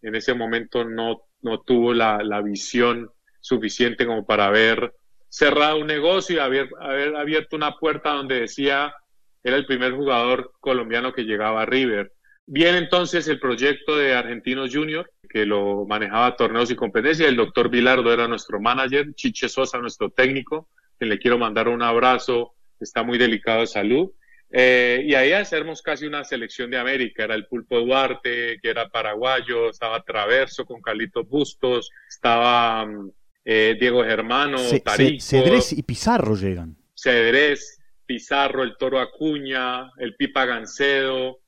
en 0.00 0.14
ese 0.14 0.32
momento 0.34 0.84
no, 0.84 1.24
no 1.42 1.60
tuvo 1.60 1.92
la, 1.92 2.22
la 2.22 2.40
visión 2.40 3.10
suficiente 3.40 4.06
como 4.06 4.24
para 4.24 4.46
haber 4.46 4.94
cerrado 5.32 5.78
un 5.78 5.86
negocio 5.86 6.36
y 6.36 6.38
haber, 6.38 6.68
abierto 7.16 7.56
una 7.56 7.78
puerta 7.78 8.12
donde 8.12 8.40
decía 8.40 8.94
era 9.42 9.56
el 9.56 9.64
primer 9.64 9.92
jugador 9.92 10.52
colombiano 10.60 11.14
que 11.14 11.24
llegaba 11.24 11.62
a 11.62 11.66
River 11.66 12.12
Viene 12.46 12.78
entonces 12.78 13.28
el 13.28 13.38
proyecto 13.38 13.96
de 13.96 14.14
Argentinos 14.14 14.74
Junior, 14.74 15.10
que 15.28 15.46
lo 15.46 15.86
manejaba 15.86 16.36
torneos 16.36 16.70
y 16.70 16.76
competencias. 16.76 17.28
El 17.28 17.36
doctor 17.36 17.70
Vilardo 17.70 18.12
era 18.12 18.26
nuestro 18.26 18.60
manager, 18.60 19.14
Chiche 19.14 19.48
Sosa 19.48 19.78
nuestro 19.78 20.10
técnico, 20.10 20.68
que 20.98 21.06
le 21.06 21.18
quiero 21.18 21.38
mandar 21.38 21.68
un 21.68 21.82
abrazo, 21.82 22.54
está 22.80 23.04
muy 23.04 23.16
delicado 23.16 23.60
de 23.60 23.68
salud. 23.68 24.10
Eh, 24.50 25.04
y 25.06 25.14
ahí 25.14 25.32
hacemos 25.32 25.80
casi 25.80 26.04
una 26.04 26.24
selección 26.24 26.70
de 26.70 26.78
América. 26.78 27.24
Era 27.24 27.36
el 27.36 27.46
Pulpo 27.46 27.80
Duarte, 27.80 28.58
que 28.60 28.68
era 28.68 28.88
paraguayo, 28.88 29.70
estaba 29.70 30.02
Traverso 30.02 30.66
con 30.66 30.82
Carlitos 30.82 31.26
Bustos, 31.28 31.90
estaba 32.08 32.84
mm, 32.84 33.12
eh, 33.44 33.76
Diego 33.78 34.04
Germano, 34.04 34.58
Tarico. 34.84 35.22
Cedrés 35.22 35.72
y 35.72 35.82
Pizarro 35.82 36.34
llegan. 36.36 36.76
Cedrés, 36.94 37.80
Pizarro, 38.06 38.62
el 38.62 38.76
Toro 38.76 39.00
Acuña, 39.00 39.90
el 39.98 40.14
Pipa 40.16 40.44
Gancedo, 40.44 41.40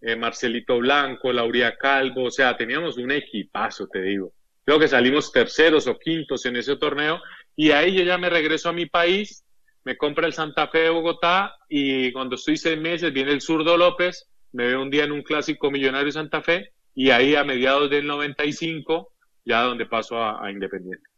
eh, 0.00 0.16
Marcelito 0.16 0.78
Blanco, 0.78 1.32
Lauría 1.32 1.76
Calvo, 1.76 2.24
o 2.24 2.30
sea, 2.30 2.56
teníamos 2.56 2.98
un 2.98 3.10
equipazo, 3.10 3.86
te 3.88 4.02
digo. 4.02 4.32
Creo 4.64 4.78
que 4.78 4.88
salimos 4.88 5.32
terceros 5.32 5.86
o 5.86 5.98
quintos 5.98 6.44
en 6.46 6.56
ese 6.56 6.76
torneo 6.76 7.20
y 7.56 7.70
ahí 7.70 7.94
yo 7.96 8.02
ya 8.04 8.18
me 8.18 8.28
regreso 8.28 8.68
a 8.68 8.72
mi 8.72 8.86
país, 8.86 9.44
me 9.84 9.96
compra 9.96 10.26
el 10.26 10.34
Santa 10.34 10.68
Fe 10.68 10.80
de 10.80 10.90
Bogotá 10.90 11.54
y 11.68 12.12
cuando 12.12 12.36
estoy 12.36 12.58
seis 12.58 12.78
meses 12.78 13.12
viene 13.12 13.32
el 13.32 13.40
zurdo 13.40 13.76
López, 13.76 14.28
me 14.52 14.66
veo 14.66 14.82
un 14.82 14.90
día 14.90 15.04
en 15.04 15.12
un 15.12 15.22
clásico 15.22 15.70
millonario 15.70 16.12
Santa 16.12 16.42
Fe 16.42 16.72
y 16.94 17.10
ahí 17.10 17.34
a 17.34 17.44
mediados 17.44 17.88
del 17.88 18.06
95 18.06 19.12
ya 19.44 19.62
donde 19.62 19.86
paso 19.86 20.18
a, 20.18 20.44
a 20.44 20.50
Independiente. 20.50 21.08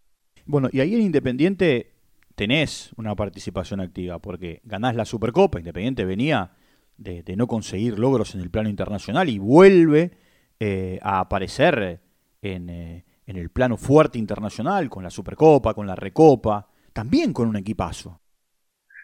Bueno, 0.47 0.69
y 0.73 0.81
ahí 0.81 0.95
en 0.95 1.03
Independiente 1.03 1.93
tenés 2.35 2.91
una 2.97 3.15
participación 3.15 3.81
activa 3.81 4.19
porque 4.19 4.61
ganás 4.65 4.97
la 4.97 5.05
Supercopa, 5.05 5.59
Independiente 5.59 6.05
venía 6.05 6.53
de, 6.97 7.37
no 7.37 7.47
conseguir 7.47 7.99
logros 7.99 8.35
en 8.35 8.41
el 8.41 8.51
plano 8.51 8.69
internacional 8.69 9.29
y 9.29 9.39
vuelve 9.39 10.13
eh, 10.59 10.99
a 11.03 11.21
aparecer 11.21 12.01
en, 12.43 12.69
eh, 12.69 13.05
en, 13.27 13.37
el 13.37 13.51
plano 13.51 13.77
fuerte 13.77 14.19
internacional, 14.19 14.91
con 14.91 15.03
la 15.03 15.11
Supercopa, 15.11 15.73
con 15.73 15.87
la 15.87 15.95
Recopa, 15.95 16.69
también 16.93 17.33
con 17.33 17.49
un 17.49 17.57
equipazo. 17.57 18.21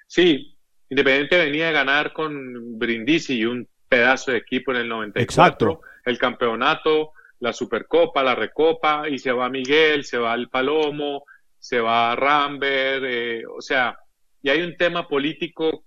Sí, 0.07 0.57
Independiente 0.89 1.37
venía 1.39 1.71
a 1.71 1.73
ganar 1.73 2.13
con 2.13 2.79
Brindisi 2.79 3.39
y 3.39 3.45
un 3.45 3.67
pedazo 3.89 4.31
de 4.31 4.39
equipo 4.39 4.73
en 4.73 4.79
el 4.79 4.89
94, 4.89 5.23
Exacto. 5.23 5.81
el 6.05 6.19
campeonato, 6.19 7.13
la 7.41 7.53
Supercopa, 7.53 8.23
la 8.23 8.35
Recopa, 8.35 9.09
y 9.09 9.19
se 9.19 9.33
va 9.33 9.49
Miguel, 9.49 10.05
se 10.05 10.19
va 10.19 10.35
el 10.35 10.49
Palomo, 10.49 11.25
se 11.59 11.81
va 11.81 12.17
Rambert, 12.17 13.05
eh, 13.07 13.43
o 13.47 13.61
sea, 13.61 13.99
y 14.43 14.49
hay 14.49 14.63
un 14.63 14.77
tema 14.77 15.09
político 15.09 15.85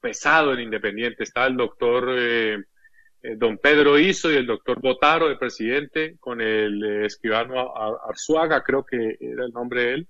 pesado 0.00 0.52
en 0.52 0.60
Independiente. 0.60 1.24
Está 1.24 1.46
el 1.46 1.56
doctor 1.56 2.08
eh, 2.16 2.62
eh, 3.22 3.34
don 3.36 3.58
Pedro 3.58 3.98
Iso 3.98 4.30
y 4.30 4.36
el 4.36 4.46
doctor 4.46 4.80
Botaro, 4.80 5.28
el 5.28 5.38
presidente, 5.38 6.16
con 6.20 6.40
el 6.40 6.84
eh, 6.84 7.06
escribano 7.06 7.72
Arzuaga, 8.08 8.62
creo 8.62 8.84
que 8.84 9.16
era 9.20 9.44
el 9.46 9.52
nombre 9.52 9.84
de 9.84 9.94
él. 9.94 10.08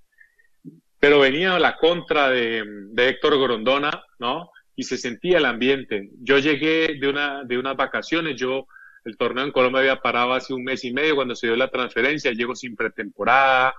Pero 0.99 1.21
venía 1.21 1.55
a 1.55 1.61
la 1.61 1.77
contra 1.77 2.31
de, 2.31 2.65
de 2.67 3.09
Héctor 3.09 3.41
Grondona, 3.41 4.03
¿no? 4.19 4.51
Y 4.75 4.85
se 4.85 4.97
sentía 4.97 5.39
el 5.39 5.45
ambiente. 5.45 6.11
Yo 6.21 6.39
llegué 6.39 6.99
de, 6.99 7.09
una, 7.09 7.45
de 7.45 7.59
unas 7.59 7.77
vacaciones, 7.77 8.37
yo 8.37 8.67
el 9.05 9.17
torneo 9.17 9.45
en 9.45 9.53
Colombia 9.53 9.81
había 9.81 10.01
parado 10.01 10.33
hace 10.33 10.55
un 10.55 10.65
mes 10.65 10.85
y 10.85 10.93
medio 10.93 11.17
cuando 11.17 11.35
se 11.35 11.47
dio 11.47 11.57
la 11.57 11.71
transferencia, 11.71 12.33
llego 12.33 12.55
sin 12.55 12.77
pretemporada 12.77 13.75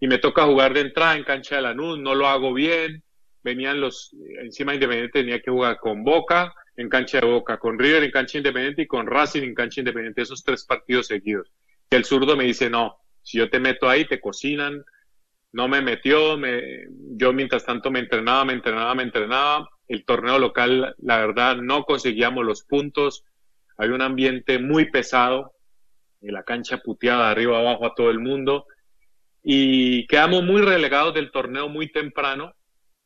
y 0.00 0.08
me 0.08 0.18
toca 0.18 0.44
jugar 0.44 0.74
de 0.74 0.80
entrada 0.80 1.16
en 1.16 1.24
cancha 1.24 1.56
de 1.56 1.62
Lanús, 1.62 1.98
no 1.98 2.14
lo 2.14 2.26
hago 2.26 2.52
bien, 2.52 3.02
venían 3.42 3.80
los, 3.80 4.14
encima 4.40 4.74
Independiente 4.74 5.20
tenía 5.20 5.40
que 5.40 5.50
jugar 5.50 5.78
con 5.78 6.04
Boca 6.04 6.54
en 6.76 6.88
cancha 6.88 7.20
de 7.20 7.26
Boca, 7.26 7.58
con 7.58 7.78
River 7.78 8.02
en 8.02 8.10
cancha 8.10 8.38
Independiente 8.38 8.82
y 8.82 8.86
con 8.86 9.06
Racing 9.06 9.42
en 9.42 9.54
cancha 9.54 9.80
Independiente, 9.80 10.22
esos 10.22 10.42
tres 10.42 10.64
partidos 10.64 11.06
seguidos. 11.06 11.52
El 11.90 12.04
zurdo 12.04 12.36
me 12.36 12.44
dice, 12.44 12.70
no, 12.70 12.96
si 13.22 13.38
yo 13.38 13.50
te 13.50 13.60
meto 13.60 13.88
ahí, 13.88 14.06
te 14.06 14.20
cocinan, 14.20 14.84
no 15.52 15.68
me 15.68 15.82
metió, 15.82 16.38
me, 16.38 16.86
yo 17.16 17.32
mientras 17.32 17.64
tanto 17.64 17.90
me 17.90 18.00
entrenaba, 18.00 18.44
me 18.44 18.54
entrenaba, 18.54 18.94
me 18.94 19.02
entrenaba. 19.02 19.68
El 19.86 20.04
torneo 20.04 20.38
local, 20.38 20.94
la 20.98 21.18
verdad, 21.18 21.56
no 21.56 21.84
conseguíamos 21.84 22.44
los 22.44 22.62
puntos. 22.62 23.24
Había 23.76 23.94
un 23.94 24.02
ambiente 24.02 24.58
muy 24.58 24.90
pesado, 24.90 25.54
en 26.20 26.32
la 26.34 26.42
cancha 26.44 26.78
puteada 26.78 27.30
arriba 27.30 27.58
abajo 27.58 27.86
a 27.86 27.94
todo 27.94 28.10
el 28.10 28.20
mundo. 28.20 28.66
Y 29.42 30.06
quedamos 30.06 30.44
muy 30.44 30.62
relegados 30.62 31.14
del 31.14 31.30
torneo 31.30 31.68
muy 31.68 31.90
temprano 31.90 32.52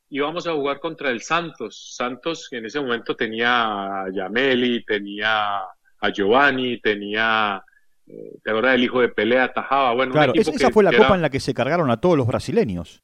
íbamos 0.09 0.47
a 0.47 0.53
jugar 0.53 0.79
contra 0.79 1.11
el 1.11 1.21
Santos. 1.21 1.95
Santos 1.97 2.47
que 2.49 2.59
en 2.59 2.67
ese 2.67 2.81
momento 2.81 3.17
tenía 3.17 4.03
a 4.05 4.07
Yameli, 4.13 4.85
tenía 4.85 5.57
a 5.59 6.11
Giovanni, 6.15 6.81
tenía 6.81 7.61
eh, 8.07 8.39
¿te 8.45 8.51
acordás? 8.53 8.79
Hijo 8.79 9.01
de 9.01 9.09
Pelé 9.09 9.41
atajaba. 9.41 9.95
Bueno, 9.95 10.13
Claro, 10.13 10.33
esa, 10.37 10.53
que- 10.53 10.71
fue 10.71 10.85
la 10.85 10.93
copa 10.93 11.07
era- 11.07 11.15
en 11.17 11.23
la 11.23 11.31
que 11.31 11.41
se 11.41 11.53
cargaron 11.53 11.91
a 11.91 12.01
todos 12.01 12.17
los 12.17 12.27
brasileños. 12.29 13.03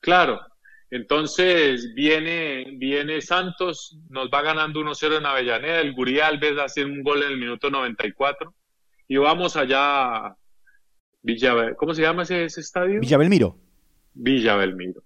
Claro. 0.00 0.40
Entonces 0.90 1.92
viene, 1.94 2.64
viene 2.76 3.20
Santos, 3.20 3.98
nos 4.08 4.30
va 4.30 4.42
ganando 4.42 4.80
1-0 4.80 5.18
en 5.18 5.26
Avellaneda, 5.26 5.80
el 5.80 5.92
Gurí 5.92 6.20
Alves 6.20 6.58
hace 6.58 6.84
un 6.84 7.02
gol 7.02 7.22
en 7.22 7.32
el 7.32 7.38
minuto 7.38 7.70
94 7.70 8.54
y 9.06 9.16
vamos 9.18 9.56
allá 9.56 10.28
a 10.28 10.36
Villa, 11.20 11.74
¿cómo 11.74 11.92
se 11.94 12.02
llama 12.02 12.22
ese, 12.22 12.44
ese 12.44 12.60
estadio? 12.60 13.00
Villa 13.00 13.18
Belmiro. 13.18 13.58
Villa 14.14 14.56
Belmiro. 14.56 15.02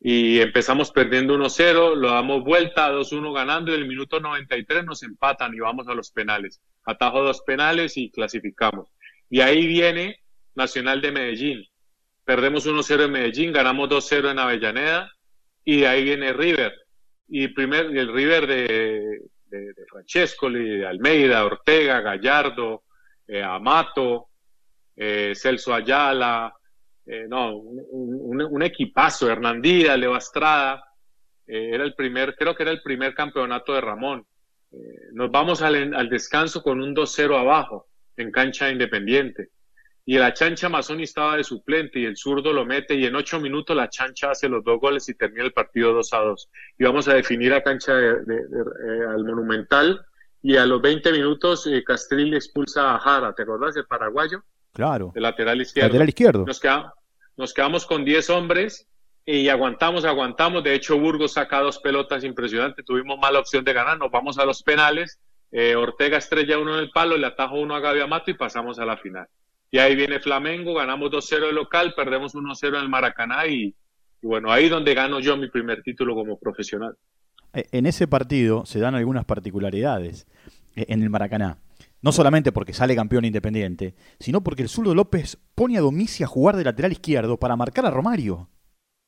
Y 0.00 0.40
empezamos 0.40 0.90
perdiendo 0.90 1.36
1-0, 1.36 1.94
lo 1.94 2.10
damos 2.10 2.42
vuelta, 2.42 2.90
2-1 2.90 3.32
ganando 3.34 3.70
y 3.70 3.74
en 3.74 3.82
el 3.82 3.88
minuto 3.88 4.18
93 4.18 4.84
nos 4.84 5.02
empatan 5.02 5.54
y 5.54 5.60
vamos 5.60 5.86
a 5.88 5.94
los 5.94 6.10
penales. 6.10 6.60
Atajo 6.84 7.22
dos 7.22 7.42
penales 7.42 7.96
y 7.96 8.10
clasificamos. 8.10 8.88
Y 9.30 9.40
ahí 9.40 9.66
viene 9.66 10.20
Nacional 10.54 11.00
de 11.00 11.12
Medellín. 11.12 11.64
Perdemos 12.24 12.66
1-0 12.66 13.04
en 13.04 13.10
Medellín, 13.10 13.52
ganamos 13.52 13.88
2-0 13.88 14.30
en 14.30 14.38
Avellaneda 14.38 15.10
y 15.64 15.80
de 15.80 15.88
ahí 15.88 16.04
viene 16.04 16.32
River. 16.32 16.72
Y 17.28 17.48
primer, 17.48 17.86
el 17.86 18.12
River 18.12 18.46
de, 18.46 19.20
de, 19.46 19.74
de 19.74 20.76
de 20.76 20.86
Almeida, 20.86 21.44
Ortega, 21.44 22.00
Gallardo, 22.00 22.84
eh, 23.26 23.42
Amato, 23.42 24.28
eh, 24.96 25.32
Celso 25.34 25.74
Ayala, 25.74 26.54
eh, 27.06 27.26
no, 27.28 27.56
un, 27.56 28.62
equipazo, 28.62 29.30
Hernandía, 29.30 29.96
Leo 29.96 30.16
Estrada, 30.16 30.84
era 31.46 31.84
el 31.84 31.94
primer, 31.94 32.36
creo 32.36 32.54
que 32.54 32.62
era 32.62 32.72
el 32.72 32.82
primer 32.82 33.14
campeonato 33.14 33.74
de 33.74 33.80
Ramón. 33.80 34.24
Nos 35.12 35.30
vamos 35.30 35.60
al, 35.60 35.94
al 35.94 36.08
descanso 36.08 36.62
con 36.62 36.80
un 36.80 36.94
2-0 36.94 37.38
abajo, 37.38 37.88
en 38.16 38.30
cancha 38.30 38.70
independiente. 38.70 39.48
Y 40.04 40.18
la 40.18 40.32
chancha 40.34 40.68
Mazzoni 40.68 41.04
estaba 41.04 41.36
de 41.36 41.44
suplente 41.44 42.00
y 42.00 42.04
el 42.06 42.16
zurdo 42.16 42.52
lo 42.52 42.64
mete 42.66 42.94
y 42.94 43.04
en 43.06 43.14
ocho 43.14 43.38
minutos 43.38 43.76
la 43.76 43.88
chancha 43.88 44.30
hace 44.32 44.48
los 44.48 44.64
dos 44.64 44.80
goles 44.80 45.08
y 45.08 45.14
termina 45.14 45.44
el 45.44 45.52
partido 45.52 45.92
2 45.92 46.12
a 46.12 46.18
2. 46.18 46.48
Y 46.78 46.84
vamos 46.84 47.06
a 47.06 47.14
definir 47.14 47.54
a 47.54 47.62
cancha 47.62 47.94
de- 47.94 48.20
de- 48.24 48.46
de- 48.48 49.04
eh, 49.04 49.06
al 49.08 49.24
Monumental 49.24 50.04
y 50.42 50.56
a 50.56 50.66
los 50.66 50.82
20 50.82 51.12
minutos 51.12 51.68
eh, 51.68 51.84
Castrilli 51.84 52.34
expulsa 52.34 52.96
a 52.96 52.98
Jara, 52.98 53.32
¿te 53.32 53.42
acordás? 53.44 53.76
El 53.76 53.86
paraguayo, 53.86 54.42
Claro. 54.72 55.12
el 55.14 55.22
lateral 55.22 55.60
izquierdo. 55.60 55.88
Lateral 55.90 56.08
izquierdo. 56.08 56.44
Nos, 56.46 56.58
queda- 56.58 56.92
nos 57.36 57.54
quedamos 57.54 57.86
con 57.86 58.04
10 58.04 58.28
hombres 58.28 58.88
y 59.24 59.48
aguantamos, 59.48 60.04
aguantamos. 60.04 60.64
De 60.64 60.74
hecho, 60.74 60.98
Burgos 60.98 61.34
saca 61.34 61.60
dos 61.60 61.78
pelotas 61.78 62.24
impresionantes. 62.24 62.84
Tuvimos 62.84 63.20
mala 63.20 63.38
opción 63.38 63.64
de 63.64 63.72
ganar. 63.72 63.98
Nos 63.98 64.10
vamos 64.10 64.36
a 64.40 64.44
los 64.44 64.64
penales. 64.64 65.20
Eh, 65.52 65.76
Ortega 65.76 66.16
estrella 66.18 66.58
uno 66.58 66.74
en 66.74 66.80
el 66.80 66.90
palo, 66.90 67.16
le 67.16 67.26
atajo 67.28 67.54
uno 67.60 67.76
a 67.76 67.80
Gaby 67.80 68.00
Amato 68.00 68.32
y 68.32 68.34
pasamos 68.34 68.80
a 68.80 68.84
la 68.84 68.96
final. 68.96 69.28
Y 69.74 69.78
ahí 69.78 69.96
viene 69.96 70.20
Flamengo, 70.20 70.74
ganamos 70.74 71.10
2-0 71.10 71.46
de 71.46 71.52
local, 71.54 71.94
perdemos 71.96 72.34
1-0 72.34 72.68
en 72.76 72.82
el 72.82 72.88
Maracaná 72.90 73.46
y, 73.46 73.74
y 74.20 74.26
bueno, 74.26 74.52
ahí 74.52 74.68
donde 74.68 74.92
gano 74.92 75.18
yo 75.18 75.34
mi 75.38 75.48
primer 75.48 75.82
título 75.82 76.14
como 76.14 76.38
profesional. 76.38 76.94
Eh, 77.54 77.64
En 77.72 77.86
ese 77.86 78.06
partido 78.06 78.66
se 78.66 78.80
dan 78.80 78.94
algunas 78.94 79.24
particularidades 79.24 80.26
eh, 80.76 80.84
en 80.88 81.02
el 81.02 81.08
Maracaná. 81.08 81.56
No 82.02 82.12
solamente 82.12 82.52
porque 82.52 82.74
sale 82.74 82.94
campeón 82.94 83.24
independiente, 83.24 83.94
sino 84.20 84.42
porque 84.42 84.62
el 84.62 84.68
zurdo 84.68 84.94
López 84.94 85.38
pone 85.54 85.78
a 85.78 85.80
Domici 85.80 86.22
a 86.22 86.26
jugar 86.26 86.56
de 86.56 86.64
lateral 86.64 86.92
izquierdo 86.92 87.38
para 87.38 87.56
marcar 87.56 87.86
a 87.86 87.90
Romario. 87.90 88.50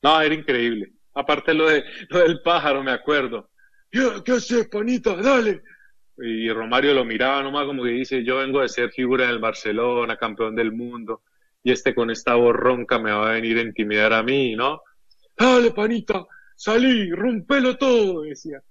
No, 0.01 0.19
era 0.19 0.33
increíble. 0.33 0.93
Aparte 1.13 1.53
lo, 1.53 1.69
de, 1.69 1.83
lo 2.09 2.19
del 2.19 2.41
pájaro, 2.41 2.81
me 2.83 2.91
acuerdo. 2.91 3.49
"Ya, 3.91 4.23
¿Qué 4.23 4.31
haces, 4.31 4.67
panita? 4.67 5.15
Dale. 5.15 5.61
Y 6.17 6.49
Romario 6.49 6.93
lo 6.93 7.03
miraba 7.03 7.43
nomás 7.43 7.65
como 7.65 7.83
que 7.83 7.89
dice, 7.89 8.23
yo 8.23 8.37
vengo 8.37 8.61
de 8.61 8.69
ser 8.69 8.91
figura 8.91 9.27
del 9.27 9.39
Barcelona, 9.39 10.17
campeón 10.17 10.55
del 10.55 10.71
mundo, 10.71 11.23
y 11.63 11.71
este 11.71 11.93
con 11.93 12.09
esta 12.09 12.35
voz 12.35 12.55
ronca 12.55 12.99
me 12.99 13.11
va 13.11 13.29
a 13.29 13.33
venir 13.33 13.57
a 13.57 13.61
intimidar 13.61 14.13
a 14.13 14.23
mí, 14.23 14.55
¿no? 14.55 14.81
Dale, 15.37 15.71
panita, 15.71 16.25
salí, 16.55 17.11
rompelo 17.11 17.77
todo, 17.77 18.21
decía. 18.21 18.61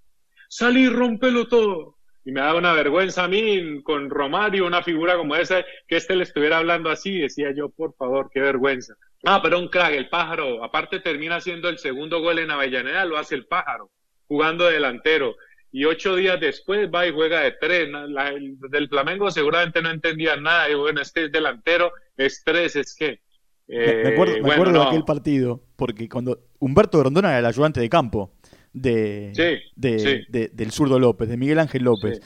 Salí, 0.49 0.89
rompelo 0.89 1.47
todo. 1.47 1.99
Y 2.25 2.33
me 2.33 2.41
daba 2.41 2.59
una 2.59 2.73
vergüenza 2.73 3.25
a 3.25 3.29
mí 3.29 3.83
con 3.83 4.09
Romario, 4.09 4.67
una 4.67 4.83
figura 4.83 5.17
como 5.17 5.37
esa, 5.37 5.63
que 5.87 5.97
este 5.97 6.17
le 6.17 6.23
estuviera 6.23 6.57
hablando 6.57 6.89
así, 6.89 7.19
decía 7.19 7.53
yo, 7.55 7.69
por 7.69 7.95
favor, 7.97 8.31
qué 8.33 8.41
vergüenza. 8.41 8.95
Ah, 9.25 9.41
pero 9.43 9.59
un 9.59 9.69
crack, 9.69 9.93
el 9.93 10.09
pájaro. 10.09 10.65
Aparte 10.65 11.01
termina 11.01 11.37
haciendo 11.37 11.69
el 11.69 11.79
segundo 11.79 12.21
gol 12.21 12.39
en 12.39 12.51
Avellaneda, 12.51 13.05
lo 13.05 13.19
hace 13.19 13.35
el 13.35 13.47
pájaro, 13.47 13.91
jugando 14.27 14.65
de 14.65 14.75
delantero. 14.75 15.37
Y 15.77 15.85
ocho 15.87 16.15
días 16.15 16.39
después 16.41 16.89
va 16.89 17.05
y 17.05 17.11
juega 17.13 17.41
de 17.41 17.51
tres. 17.61 17.91
Na- 17.91 18.07
la- 18.07 18.29
el 18.29 18.57
del 18.71 18.89
Flamengo 18.89 19.29
seguramente 19.33 19.83
no 19.83 19.91
entendía 19.91 20.37
nada. 20.37 20.71
Y 20.71 20.75
bueno, 20.77 21.01
este 21.01 21.25
es 21.25 21.33
delantero, 21.33 21.91
es 22.17 22.43
tres, 22.45 22.77
es 22.77 22.95
que. 22.95 23.19
Me- 23.67 23.77
me 24.05 24.09
acuerdo, 24.11 24.33
me 24.35 24.39
Eh, 24.39 24.43
bueno, 24.43 24.53
acuerdo 24.53 24.81
de 24.83 24.87
aquel 24.87 25.05
partido, 25.05 25.65
porque 25.75 26.09
cuando 26.09 26.39
Humberto 26.61 27.01
Grondona 27.01 27.31
era 27.31 27.41
el 27.41 27.47
ayudante 27.47 27.81
de 27.81 27.89
campo 27.89 28.35
de, 28.73 29.33
Sí, 29.35 29.71
de- 29.75 29.99
sí. 29.99 30.21
de- 30.29 30.49
del 30.53 30.71
zurdo 30.71 31.01
López, 31.01 31.29
de 31.29 31.37
Miguel 31.37 31.59
Ángel 31.59 31.83
López. 31.83 32.21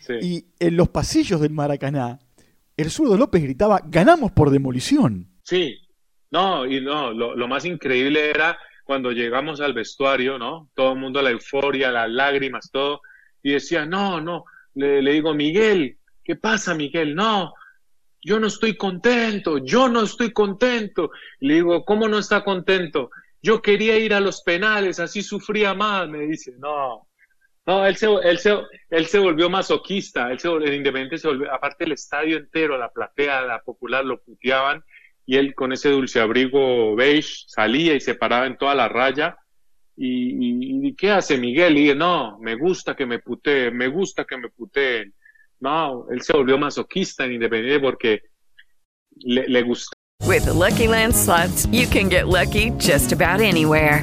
Sí. 0.00 0.14
Y 0.20 0.44
en 0.58 0.76
los 0.76 0.88
pasillos 0.88 1.40
del 1.40 1.52
Maracaná, 1.52 2.18
el 2.76 2.90
zurdo 2.90 3.16
López 3.16 3.42
gritaba, 3.44 3.80
ganamos 3.86 4.32
por 4.32 4.50
demolición. 4.50 5.28
Sí, 5.44 5.78
no, 6.32 6.66
y 6.66 6.80
no, 6.80 7.12
lo, 7.12 7.36
lo 7.36 7.46
más 7.46 7.64
increíble 7.64 8.28
era 8.30 8.58
cuando 8.88 9.12
llegamos 9.12 9.60
al 9.60 9.74
vestuario, 9.74 10.38
¿no? 10.38 10.70
Todo 10.74 10.94
el 10.94 10.98
mundo, 10.98 11.20
la 11.20 11.30
euforia, 11.30 11.90
las 11.90 12.08
lágrimas, 12.08 12.70
todo, 12.72 13.02
y 13.42 13.52
decía, 13.52 13.84
no, 13.84 14.18
no, 14.18 14.46
le, 14.74 15.02
digo, 15.02 15.34
Miguel, 15.34 15.98
¿qué 16.24 16.36
pasa, 16.36 16.74
Miguel? 16.74 17.14
No, 17.14 17.52
yo 18.22 18.40
no 18.40 18.46
estoy 18.46 18.78
contento, 18.78 19.58
yo 19.58 19.90
no 19.90 20.04
estoy 20.04 20.32
contento. 20.32 21.10
Le 21.40 21.56
digo, 21.56 21.84
¿cómo 21.84 22.08
no 22.08 22.18
está 22.18 22.42
contento? 22.42 23.10
Yo 23.42 23.60
quería 23.60 23.98
ir 23.98 24.14
a 24.14 24.20
los 24.20 24.40
penales, 24.40 25.00
así 25.00 25.20
sufría 25.20 25.74
más, 25.74 26.08
me 26.08 26.20
dice, 26.20 26.54
no. 26.58 27.06
No, 27.66 27.84
él 27.84 27.94
se, 27.94 28.06
él 28.06 28.38
se, 28.38 28.56
él 28.88 29.04
se 29.04 29.18
volvió 29.18 29.50
masoquista, 29.50 30.32
él 30.32 30.38
se 30.38 30.48
el 30.48 30.72
Independiente 30.72 31.18
se 31.18 31.28
volvió, 31.28 31.52
aparte 31.52 31.84
el 31.84 31.92
estadio 31.92 32.38
entero, 32.38 32.78
la 32.78 32.90
platea, 32.90 33.42
la 33.42 33.60
popular, 33.60 34.02
lo 34.02 34.22
puteaban, 34.22 34.82
y 35.28 35.36
él 35.36 35.54
con 35.54 35.74
ese 35.74 35.90
dulce 35.90 36.20
abrigo 36.20 36.96
beige 36.96 37.44
salía 37.48 37.92
y 37.92 38.00
se 38.00 38.14
paraba 38.14 38.46
en 38.46 38.56
toda 38.56 38.74
la 38.74 38.88
raya. 38.88 39.36
¿Y, 39.94 40.86
y- 40.88 40.94
qué 40.94 41.10
hace 41.10 41.36
Miguel? 41.36 41.76
Y 41.76 41.82
dije, 41.82 41.94
no, 41.94 42.38
me 42.40 42.54
gusta 42.54 42.96
que 42.96 43.04
me 43.04 43.18
puteen, 43.18 43.76
me 43.76 43.88
gusta 43.88 44.24
que 44.24 44.38
me 44.38 44.48
puteen. 44.48 45.12
No, 45.60 46.06
él 46.10 46.22
se 46.22 46.32
volvió 46.32 46.56
masoquista 46.56 47.26
en 47.26 47.32
Independiente 47.34 47.78
porque 47.78 48.22
le, 49.16 49.46
le 49.46 49.62
gustaba. 49.62 49.92
With 50.26 50.46
the 50.46 50.54
Lucky 50.54 50.88
Land 50.88 51.14
slots, 51.14 51.66
you 51.70 51.86
can 51.86 52.08
get 52.08 52.26
lucky 52.26 52.70
just 52.78 53.12
about 53.12 53.42
anywhere. 53.42 54.02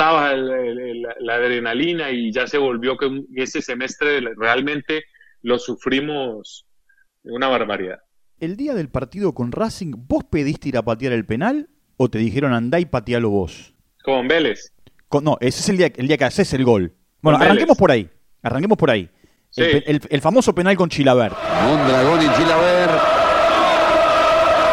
El- 0.00 0.50
el- 0.50 0.78
el- 0.78 1.06
la 1.20 1.34
adrenalina 1.34 2.10
y 2.10 2.32
ya 2.32 2.46
se 2.46 2.58
volvió 2.58 2.96
que 2.96 3.22
ese 3.36 3.60
semestre 3.62 4.20
realmente 4.36 5.04
lo 5.42 5.58
sufrimos 5.58 6.66
una 7.24 7.48
barbaridad. 7.48 7.98
El 8.38 8.56
día 8.56 8.74
del 8.74 8.88
partido 8.88 9.34
con 9.34 9.52
Racing, 9.52 9.92
¿vos 10.08 10.24
pediste 10.24 10.70
ir 10.70 10.78
a 10.78 10.82
patear 10.82 11.12
el 11.12 11.26
penal 11.26 11.68
o 11.98 12.08
te 12.08 12.18
dijeron 12.18 12.54
andá 12.54 12.80
y 12.80 12.86
patealo 12.86 13.28
vos? 13.30 13.74
Con 14.02 14.26
Vélez. 14.28 14.72
Con- 15.08 15.24
no, 15.24 15.36
ese 15.40 15.60
es 15.60 15.68
el 15.68 15.76
día, 15.76 15.92
el 15.94 16.08
día 16.08 16.16
que 16.16 16.24
haces 16.24 16.52
el 16.54 16.64
gol. 16.64 16.94
Bueno, 17.20 17.38
Con 17.38 17.46
arranquemos 17.46 17.76
Vélez. 17.76 17.78
por 17.78 17.90
ahí. 17.90 18.10
Arranquemos 18.42 18.78
por 18.78 18.90
ahí. 18.90 19.10
El, 19.56 19.64
Sí. 19.64 19.80
pe- 19.80 19.90
el- 19.90 20.00
el 20.08 20.20
famoso 20.22 20.54
penal 20.54 20.76
con 20.76 20.88
Chilaver. 20.88 21.32
Mondragón 21.66 22.20
y 22.22 22.28
Chilaver. 22.36 22.88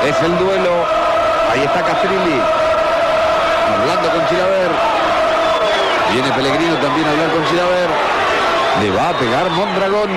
Es 0.07 0.21
el 0.23 0.37
duelo. 0.37 0.85
Ahí 1.51 1.59
está 1.61 1.81
Castrilli. 1.83 2.39
Hablando 3.67 4.09
con 4.11 4.27
Chilaver. 4.29 4.71
Viene 6.11 6.31
Pellegrino 6.31 6.75
también 6.75 7.07
a 7.07 7.11
hablar 7.11 7.29
con 7.31 7.45
Chilaver. 7.45 7.89
Le 8.81 8.91
va 8.91 9.09
a 9.09 9.13
pegar 9.13 9.49
Mondragón. 9.49 10.09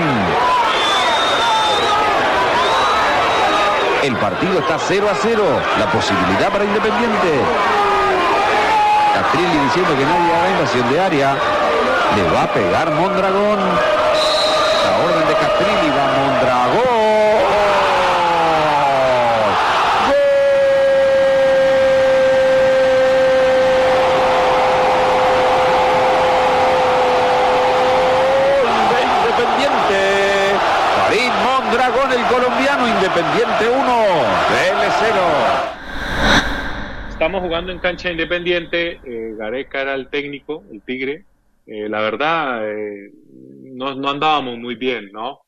El 4.02 4.16
partido 4.16 4.60
está 4.60 4.78
0 4.78 5.08
a 5.10 5.14
0. 5.14 5.42
La 5.78 5.86
posibilidad 5.86 6.50
para 6.50 6.64
Independiente. 6.64 7.40
Castrilli 9.14 9.58
diciendo 9.64 9.96
que 9.96 10.04
nadie 10.04 10.34
haga 10.34 10.50
invasión 10.50 10.90
de 10.90 11.00
área. 11.00 11.36
Le 12.16 12.22
va 12.30 12.42
a 12.44 12.52
pegar 12.52 12.90
Mondragón. 12.92 13.58
La 13.58 15.04
orden 15.04 15.28
de 15.28 15.34
Castrilli 15.34 15.90
va 15.90 16.06
Mondragón. 16.18 17.00
con 31.88 32.12
el 32.12 32.22
colombiano 32.26 32.86
Independiente 32.86 33.68
1, 33.68 34.04
Vélez 34.50 34.92
0. 35.00 35.16
Estamos 37.40 37.56
jugando 37.56 37.72
en 37.72 37.78
cancha 37.78 38.10
independiente, 38.10 39.00
eh, 39.02 39.34
Gareca 39.34 39.80
era 39.80 39.94
el 39.94 40.10
técnico, 40.10 40.62
el 40.70 40.82
Tigre. 40.82 41.24
Eh, 41.64 41.88
la 41.88 42.02
verdad, 42.02 42.70
eh, 42.70 43.10
no, 43.72 43.94
no 43.94 44.10
andábamos 44.10 44.58
muy 44.58 44.74
bien, 44.74 45.10
¿no? 45.10 45.40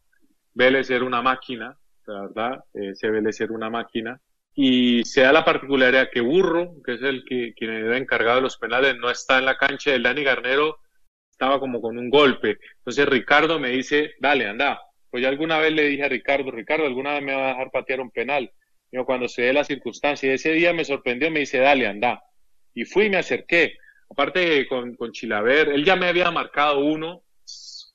Vélez 0.54 0.88
era 0.88 1.04
una 1.04 1.20
máquina, 1.20 1.76
la 2.06 2.22
verdad, 2.22 2.64
ese 2.72 3.10
Vélez 3.10 3.38
era 3.42 3.52
una 3.52 3.68
máquina. 3.68 4.18
Y 4.54 5.04
se 5.04 5.20
da 5.20 5.34
la 5.34 5.44
particularidad 5.44 6.08
que 6.10 6.22
Burro, 6.22 6.76
que 6.82 6.94
es 6.94 7.02
el 7.02 7.26
que 7.26 7.52
quien 7.52 7.72
era 7.72 7.98
encargado 7.98 8.36
de 8.36 8.42
los 8.44 8.56
penales, 8.56 8.96
no 8.96 9.10
está 9.10 9.38
en 9.38 9.44
la 9.44 9.58
cancha. 9.58 9.94
El 9.94 10.04
Dani 10.04 10.24
Garnero 10.24 10.78
estaba 11.30 11.60
como 11.60 11.82
con 11.82 11.98
un 11.98 12.08
golpe. 12.08 12.56
Entonces 12.78 13.06
Ricardo 13.06 13.60
me 13.60 13.68
dice, 13.68 14.14
dale, 14.18 14.48
anda. 14.48 14.80
Pues 15.10 15.22
yo 15.22 15.28
alguna 15.28 15.58
vez 15.58 15.74
le 15.74 15.82
dije 15.82 16.04
a 16.04 16.08
Ricardo, 16.08 16.50
Ricardo, 16.52 16.86
¿alguna 16.86 17.12
vez 17.12 17.22
me 17.22 17.34
va 17.34 17.48
a 17.48 17.48
dejar 17.48 17.70
patear 17.70 18.00
un 18.00 18.10
penal? 18.10 18.50
Digo, 18.92 19.06
cuando 19.06 19.26
se 19.26 19.42
dé 19.42 19.52
la 19.54 19.64
circunstancia. 19.64 20.32
Ese 20.32 20.52
día 20.52 20.74
me 20.74 20.84
sorprendió, 20.84 21.30
me 21.30 21.40
dice, 21.40 21.58
dale, 21.58 21.86
anda. 21.86 22.22
Y 22.74 22.84
fui 22.84 23.08
me 23.08 23.16
acerqué. 23.16 23.78
Aparte 24.10 24.68
con, 24.68 24.94
con 24.94 25.10
Chilaver, 25.10 25.70
él 25.70 25.84
ya 25.84 25.96
me 25.96 26.06
había 26.06 26.30
marcado 26.30 26.80
uno 26.80 27.24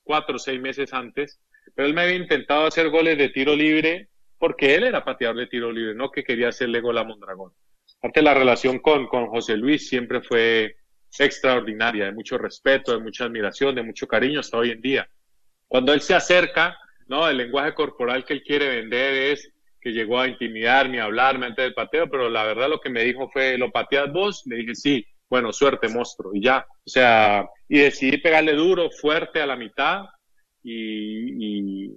cuatro 0.02 0.36
o 0.36 0.38
seis 0.38 0.60
meses 0.60 0.92
antes, 0.92 1.38
pero 1.74 1.86
él 1.86 1.94
me 1.94 2.00
había 2.00 2.16
intentado 2.16 2.66
hacer 2.66 2.88
goles 2.88 3.16
de 3.16 3.28
tiro 3.28 3.54
libre 3.54 4.08
porque 4.38 4.74
él 4.74 4.84
era 4.84 5.04
pateador 5.04 5.36
de 5.36 5.46
tiro 5.46 5.70
libre, 5.70 5.94
no 5.94 6.10
que 6.10 6.24
quería 6.24 6.48
hacerle 6.48 6.80
gol 6.80 6.98
a 6.98 7.04
Mondragón. 7.04 7.52
Aparte 7.98 8.22
la 8.22 8.34
relación 8.34 8.78
con, 8.78 9.06
con 9.06 9.26
José 9.26 9.56
Luis 9.56 9.88
siempre 9.88 10.22
fue 10.22 10.76
extraordinaria, 11.18 12.06
de 12.06 12.12
mucho 12.12 12.38
respeto, 12.38 12.92
de 12.92 13.00
mucha 13.00 13.24
admiración, 13.24 13.74
de 13.74 13.82
mucho 13.82 14.08
cariño 14.08 14.40
hasta 14.40 14.58
hoy 14.58 14.70
en 14.70 14.80
día. 14.80 15.08
Cuando 15.66 15.92
él 15.92 16.00
se 16.00 16.14
acerca, 16.14 16.78
¿no? 17.06 17.28
El 17.28 17.36
lenguaje 17.36 17.74
corporal 17.74 18.24
que 18.24 18.34
él 18.34 18.42
quiere 18.42 18.68
vender 18.68 19.32
es 19.32 19.52
que 19.88 19.94
llegó 19.94 20.20
a 20.20 20.28
intimidarme, 20.28 21.00
a 21.00 21.04
hablarme 21.04 21.46
antes 21.46 21.64
del 21.64 21.72
pateo, 21.72 22.10
pero 22.10 22.28
la 22.28 22.44
verdad 22.44 22.68
lo 22.68 22.78
que 22.78 22.90
me 22.90 23.04
dijo 23.04 23.30
fue, 23.30 23.56
¿lo 23.56 23.70
pateas 23.70 24.12
vos? 24.12 24.42
Le 24.44 24.56
dije, 24.56 24.74
sí, 24.74 25.06
bueno, 25.30 25.50
suerte, 25.50 25.88
monstruo, 25.88 26.34
y 26.34 26.42
ya. 26.42 26.66
O 26.84 26.90
sea, 26.90 27.48
y 27.66 27.78
decidí 27.78 28.18
pegarle 28.18 28.52
duro, 28.52 28.90
fuerte 28.90 29.40
a 29.40 29.46
la 29.46 29.56
mitad, 29.56 30.02
y, 30.62 31.86
y 31.86 31.96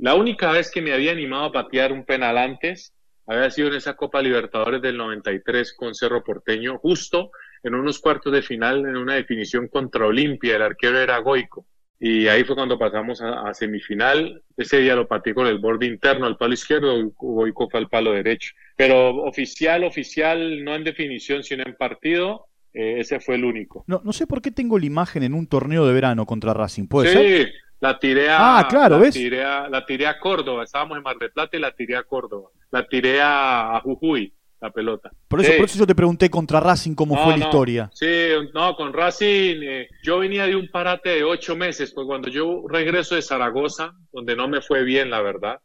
la 0.00 0.16
única 0.16 0.50
vez 0.50 0.72
que 0.72 0.82
me 0.82 0.92
había 0.92 1.12
animado 1.12 1.44
a 1.44 1.52
patear 1.52 1.92
un 1.92 2.04
penal 2.04 2.36
antes 2.36 2.92
había 3.28 3.48
sido 3.50 3.68
en 3.68 3.74
esa 3.74 3.94
Copa 3.94 4.20
Libertadores 4.20 4.82
del 4.82 4.96
93 4.96 5.74
con 5.74 5.94
Cerro 5.94 6.24
Porteño, 6.24 6.78
justo 6.78 7.30
en 7.62 7.76
unos 7.76 8.00
cuartos 8.00 8.32
de 8.32 8.42
final 8.42 8.80
en 8.80 8.96
una 8.96 9.14
definición 9.14 9.68
contra 9.68 10.06
Olimpia, 10.06 10.56
el 10.56 10.62
arquero 10.62 10.98
era 10.98 11.18
Goico. 11.18 11.66
Y 12.02 12.28
ahí 12.28 12.44
fue 12.44 12.56
cuando 12.56 12.78
pasamos 12.78 13.20
a, 13.20 13.52
semifinal. 13.52 14.42
Ese 14.56 14.78
día 14.78 14.96
lo 14.96 15.06
pateé 15.06 15.34
con 15.34 15.46
el 15.46 15.58
borde 15.58 15.86
interno 15.86 16.26
al 16.26 16.38
palo 16.38 16.54
izquierdo, 16.54 17.12
Goico 17.14 17.68
fue 17.68 17.78
al 17.78 17.90
palo 17.90 18.12
derecho. 18.12 18.54
Pero 18.74 19.16
oficial, 19.24 19.84
oficial, 19.84 20.64
no 20.64 20.74
en 20.74 20.82
definición, 20.82 21.44
sino 21.44 21.62
en 21.62 21.76
partido, 21.76 22.46
eh, 22.72 22.96
ese 23.00 23.20
fue 23.20 23.34
el 23.34 23.44
único. 23.44 23.84
No, 23.86 24.00
no 24.02 24.14
sé 24.14 24.26
por 24.26 24.40
qué 24.40 24.50
tengo 24.50 24.78
la 24.78 24.86
imagen 24.86 25.22
en 25.24 25.34
un 25.34 25.46
torneo 25.46 25.86
de 25.86 25.92
verano 25.92 26.24
contra 26.24 26.54
Racing, 26.54 26.86
¿puede 26.86 27.08
sí, 27.08 27.14
ser? 27.14 27.52
la 27.80 27.98
tiré 27.98 28.30
a, 28.30 28.60
Ah, 28.60 28.68
claro, 28.68 28.96
la 28.96 29.02
¿ves? 29.02 29.14
Tiré 29.14 29.44
a, 29.44 29.68
la 29.68 29.84
tiré 29.84 30.06
a 30.06 30.18
Córdoba, 30.18 30.64
estábamos 30.64 30.96
en 30.96 31.02
Mar 31.02 31.18
del 31.18 31.32
Plata 31.32 31.54
y 31.58 31.60
la 31.60 31.72
tiré 31.72 31.96
a 31.96 32.04
Córdoba. 32.04 32.48
La 32.70 32.86
tiré 32.86 33.20
a, 33.20 33.76
a 33.76 33.80
Jujuy, 33.80 34.32
la 34.60 34.70
pelota. 34.70 35.10
Por 35.28 35.40
eso, 35.40 35.52
Sí. 35.52 35.56
por 35.58 35.64
eso 35.66 35.78
yo 35.78 35.86
te 35.86 35.94
pregunté 35.94 36.28
contra 36.28 36.60
Racing 36.60 36.94
cómo 36.94 37.14
No, 37.16 37.22
fue 37.24 37.32
la 37.32 37.38
no. 37.38 37.44
historia. 37.46 37.90
Sí, 37.94 38.06
no, 38.52 38.74
con 38.76 38.92
Racing, 38.92 39.62
eh, 39.62 39.88
yo 40.02 40.18
venía 40.18 40.46
de 40.46 40.56
un 40.56 40.68
parate 40.68 41.10
de 41.10 41.24
ocho 41.24 41.56
meses, 41.56 41.92
pues 41.94 42.06
cuando 42.06 42.28
yo 42.28 42.64
regreso 42.68 43.14
de 43.14 43.22
Zaragoza, 43.22 43.92
donde 44.12 44.36
no 44.36 44.48
me 44.48 44.60
fue 44.60 44.84
bien, 44.84 45.10
la 45.10 45.22
verdad, 45.22 45.60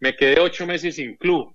me 0.00 0.14
quedé 0.14 0.40
ocho 0.40 0.66
meses 0.66 0.94
sin 0.94 1.16
club. 1.16 1.54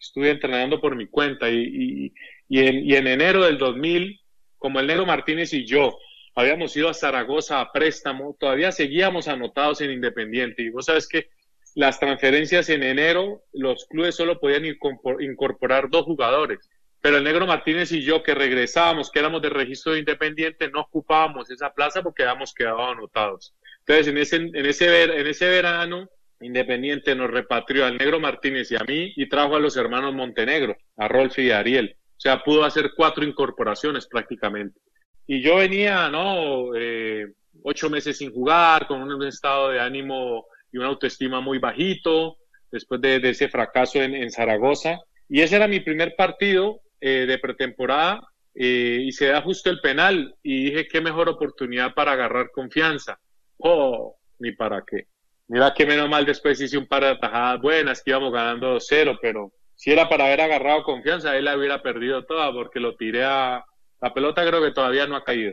Estuve 0.00 0.30
entrenando 0.30 0.80
por 0.80 0.96
mi 0.96 1.06
cuenta 1.06 1.48
y, 1.50 1.58
y, 1.62 2.12
y, 2.48 2.58
en, 2.66 2.84
y 2.86 2.94
en 2.94 3.06
enero 3.06 3.44
del 3.44 3.58
2000, 3.58 4.18
como 4.56 4.80
el 4.80 4.86
Negro 4.86 5.04
Martínez 5.06 5.52
y 5.52 5.66
yo 5.66 5.96
habíamos 6.34 6.74
ido 6.76 6.88
a 6.88 6.94
Zaragoza 6.94 7.60
a 7.60 7.70
préstamo, 7.72 8.34
todavía 8.40 8.72
seguíamos 8.72 9.28
anotados 9.28 9.80
en 9.82 9.90
Independiente. 9.92 10.62
Y 10.62 10.70
vos 10.70 10.86
sabes 10.86 11.06
que 11.06 11.28
las 11.74 11.98
transferencias 11.98 12.68
en 12.68 12.82
enero, 12.82 13.42
los 13.52 13.86
clubes 13.86 14.14
solo 14.14 14.38
podían 14.38 14.64
incorpor- 14.64 15.22
incorporar 15.22 15.88
dos 15.90 16.04
jugadores. 16.04 16.68
Pero 17.00 17.16
el 17.16 17.24
Negro 17.24 17.46
Martínez 17.46 17.90
y 17.92 18.02
yo, 18.02 18.22
que 18.22 18.34
regresábamos, 18.34 19.10
que 19.10 19.18
éramos 19.18 19.42
de 19.42 19.50
registro 19.50 19.92
de 19.92 19.98
Independiente, 20.00 20.70
no 20.70 20.82
ocupábamos 20.82 21.50
esa 21.50 21.72
plaza 21.72 22.02
porque 22.02 22.22
habíamos 22.22 22.54
quedado 22.54 22.84
anotados. 22.84 23.54
Entonces, 23.80 24.06
en 24.06 24.18
ese, 24.18 24.36
en 24.36 24.66
ese, 24.66 24.88
ver- 24.88 25.10
en 25.10 25.26
ese 25.26 25.48
verano, 25.48 26.08
Independiente 26.40 27.14
nos 27.14 27.30
repatrió 27.30 27.86
al 27.86 27.96
Negro 27.98 28.20
Martínez 28.20 28.70
y 28.70 28.76
a 28.76 28.84
mí 28.86 29.12
y 29.16 29.28
trajo 29.28 29.56
a 29.56 29.60
los 29.60 29.76
hermanos 29.76 30.14
Montenegro, 30.14 30.76
a 30.96 31.08
Rolf 31.08 31.38
y 31.38 31.50
a 31.50 31.58
Ariel. 31.58 31.96
O 31.96 32.20
sea, 32.22 32.42
pudo 32.42 32.64
hacer 32.64 32.92
cuatro 32.96 33.24
incorporaciones 33.24 34.06
prácticamente. 34.06 34.78
Y 35.26 35.40
yo 35.40 35.56
venía, 35.56 36.08
¿no? 36.08 36.74
Eh, 36.76 37.26
ocho 37.64 37.90
meses 37.90 38.18
sin 38.18 38.32
jugar, 38.32 38.86
con 38.86 39.02
un 39.02 39.22
estado 39.26 39.70
de 39.70 39.80
ánimo 39.80 40.46
y 40.72 40.78
una 40.78 40.88
autoestima 40.88 41.40
muy 41.40 41.58
bajito, 41.58 42.38
después 42.70 43.00
de, 43.00 43.16
ese 43.28 43.48
fracaso 43.48 44.00
en, 44.02 44.14
en 44.14 44.30
Zaragoza. 44.30 44.98
Y 45.28 45.40
ese 45.42 45.56
era 45.56 45.68
mi 45.68 45.80
primer 45.80 46.14
partido 46.16 46.80
eh, 47.00 47.26
de 47.26 47.38
pretemporada 47.38 48.20
eh, 48.54 48.98
y 49.02 49.12
se 49.12 49.26
da 49.26 49.42
justo 49.42 49.70
el 49.70 49.80
penal 49.80 50.34
y 50.42 50.64
dije, 50.64 50.88
qué 50.88 51.00
mejor 51.00 51.28
oportunidad 51.28 51.94
para 51.94 52.12
agarrar 52.12 52.50
confianza. 52.50 53.18
Oh, 53.58 54.16
ni 54.38 54.52
para 54.52 54.82
qué. 54.86 55.06
Mira 55.48 55.74
que 55.74 55.86
menos 55.86 56.08
mal 56.08 56.24
después 56.24 56.60
hice 56.60 56.78
un 56.78 56.86
par 56.86 57.02
de 57.02 57.10
atajadas 57.10 57.60
buenas, 57.60 58.02
que 58.02 58.10
íbamos 58.10 58.32
ganando 58.32 58.76
2-0, 58.76 59.18
pero 59.20 59.52
si 59.74 59.90
era 59.92 60.08
para 60.08 60.26
haber 60.26 60.40
agarrado 60.40 60.82
confianza, 60.82 61.36
él 61.36 61.44
la 61.44 61.56
hubiera 61.56 61.82
perdido 61.82 62.24
toda 62.24 62.52
porque 62.52 62.80
lo 62.80 62.96
tiré 62.96 63.24
a... 63.24 63.64
La 64.00 64.12
pelota 64.14 64.46
creo 64.46 64.62
que 64.62 64.72
todavía 64.72 65.06
no 65.06 65.16
ha 65.16 65.24
caído. 65.24 65.52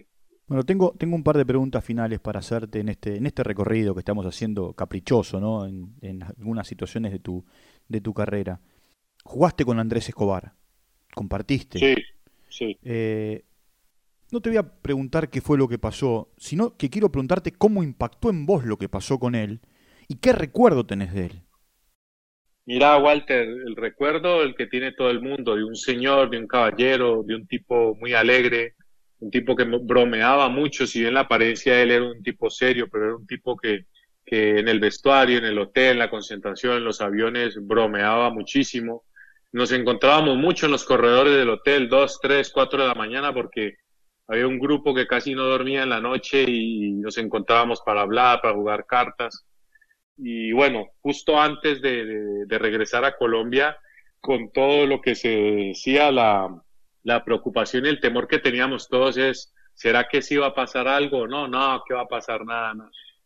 Bueno, 0.49 0.65
tengo, 0.65 0.95
tengo 0.97 1.15
un 1.15 1.23
par 1.23 1.38
de 1.38 1.45
preguntas 1.45 1.85
finales 1.85 2.19
para 2.19 2.39
hacerte 2.39 2.79
en 2.79 2.89
este, 2.89 3.17
en 3.17 3.27
este 3.27 3.43
recorrido 3.43 3.93
que 3.93 3.99
estamos 3.99 4.25
haciendo 4.25 4.73
caprichoso, 4.73 5.39
¿no? 5.39 5.67
En, 5.67 5.93
en 6.01 6.23
algunas 6.23 6.67
situaciones 6.67 7.12
de 7.12 7.19
tu, 7.19 7.45
de 7.88 8.01
tu 8.01 8.15
carrera. 8.15 8.59
Jugaste 9.23 9.63
con 9.63 9.79
Andrés 9.79 10.09
Escobar, 10.09 10.53
compartiste. 11.13 11.77
Sí, 11.77 11.95
sí. 12.49 12.77
Eh, 12.81 13.45
no 14.31 14.41
te 14.41 14.49
voy 14.49 14.57
a 14.57 14.81
preguntar 14.81 15.29
qué 15.29 15.39
fue 15.39 15.55
lo 15.55 15.67
que 15.67 15.77
pasó, 15.77 16.33
sino 16.38 16.75
que 16.77 16.89
quiero 16.89 17.12
preguntarte 17.12 17.51
cómo 17.51 17.83
impactó 17.83 18.31
en 18.31 18.47
vos 18.47 18.65
lo 18.65 18.77
que 18.77 18.89
pasó 18.89 19.19
con 19.19 19.35
él 19.35 19.62
y 20.07 20.15
qué 20.15 20.33
recuerdo 20.33 20.83
tenés 20.83 21.13
de 21.13 21.27
él. 21.27 21.41
Mira, 22.65 22.97
Walter, 22.97 23.47
el 23.47 23.75
recuerdo 23.75 24.41
el 24.41 24.55
que 24.55 24.65
tiene 24.65 24.93
todo 24.93 25.12
el 25.12 25.21
mundo 25.21 25.55
de 25.55 25.63
un 25.63 25.75
señor, 25.75 26.31
de 26.31 26.39
un 26.39 26.47
caballero, 26.47 27.21
de 27.21 27.35
un 27.35 27.45
tipo 27.45 27.95
muy 27.99 28.13
alegre, 28.13 28.73
un 29.19 29.32
tipo 29.32 29.55
que 29.55 29.65
bromeaba 29.65 30.49
mucho, 30.49 30.88
si 30.88 31.01
bien 31.01 31.13
la 31.13 31.21
apariencia 31.21 31.75
de 31.75 31.84
él 31.84 31.91
era 31.91 32.05
un 32.05 32.23
tipo 32.23 32.49
serio, 32.49 32.88
pero 32.89 33.05
era 33.05 33.15
un 33.17 33.27
tipo 33.27 33.58
que, 33.58 33.86
que 34.25 34.60
en 34.60 34.67
el 34.67 34.79
vestuario, 34.79 35.38
en 35.38 35.45
el 35.45 35.60
hotel, 35.60 35.93
en 35.93 35.99
la 35.99 36.10
concentración, 36.10 36.77
en 36.77 36.86
los 36.86 37.01
aviones, 37.01 37.58
bromeaba 37.62 38.29
muchísimo. 38.29 39.03
Nos 39.51 39.71
encontrábamos 39.71 40.38
mucho 40.38 40.67
en 40.67 40.71
los 40.71 40.86
corredores 40.86 41.36
del 41.36 41.49
hotel, 41.49 41.89
dos, 41.89 42.19
tres, 42.21 42.51
cuatro 42.51 42.82
de 42.82 42.88
la 42.88 42.95
mañana, 42.95 43.34
porque 43.34 43.75
había 44.27 44.47
un 44.47 44.60
grupo 44.60 44.93
que 44.93 45.08
casi 45.08 45.34
no 45.34 45.43
dormía 45.43 45.84
en 45.84 45.89
la 45.89 45.99
noche 45.99 46.45
y 46.47 46.91
nos 46.91 47.17
encontrábamos 47.17 47.82
para 47.82 48.01
hablar, 48.01 48.39
para 48.41 48.53
jugar 48.53 48.86
cartas. 48.86 49.45
Y 50.17 50.51
bueno, 50.53 50.86
justo 51.01 51.39
antes 51.41 51.82
de, 51.82 52.05
de, 52.05 52.45
de 52.45 52.60
regresar 52.60 53.03
a 53.03 53.17
Colombia, 53.17 53.77
con 54.21 54.51
todo 54.51 54.86
lo 54.86 55.01
que 55.01 55.15
se 55.15 55.29
decía, 55.29 56.12
la, 56.12 56.49
la 57.03 57.23
preocupación 57.23 57.85
y 57.85 57.89
el 57.89 58.00
temor 58.00 58.27
que 58.27 58.39
teníamos 58.39 58.87
todos 58.87 59.17
es, 59.17 59.54
¿será 59.73 60.08
que 60.08 60.21
sí 60.21 60.37
va 60.37 60.47
a 60.47 60.56
pasar 60.56 60.87
algo? 60.87 61.27
No, 61.27 61.47
no, 61.47 61.81
que 61.87 61.93
va 61.93 62.02
a 62.02 62.08
pasar 62.08 62.45
nada. 62.45 62.73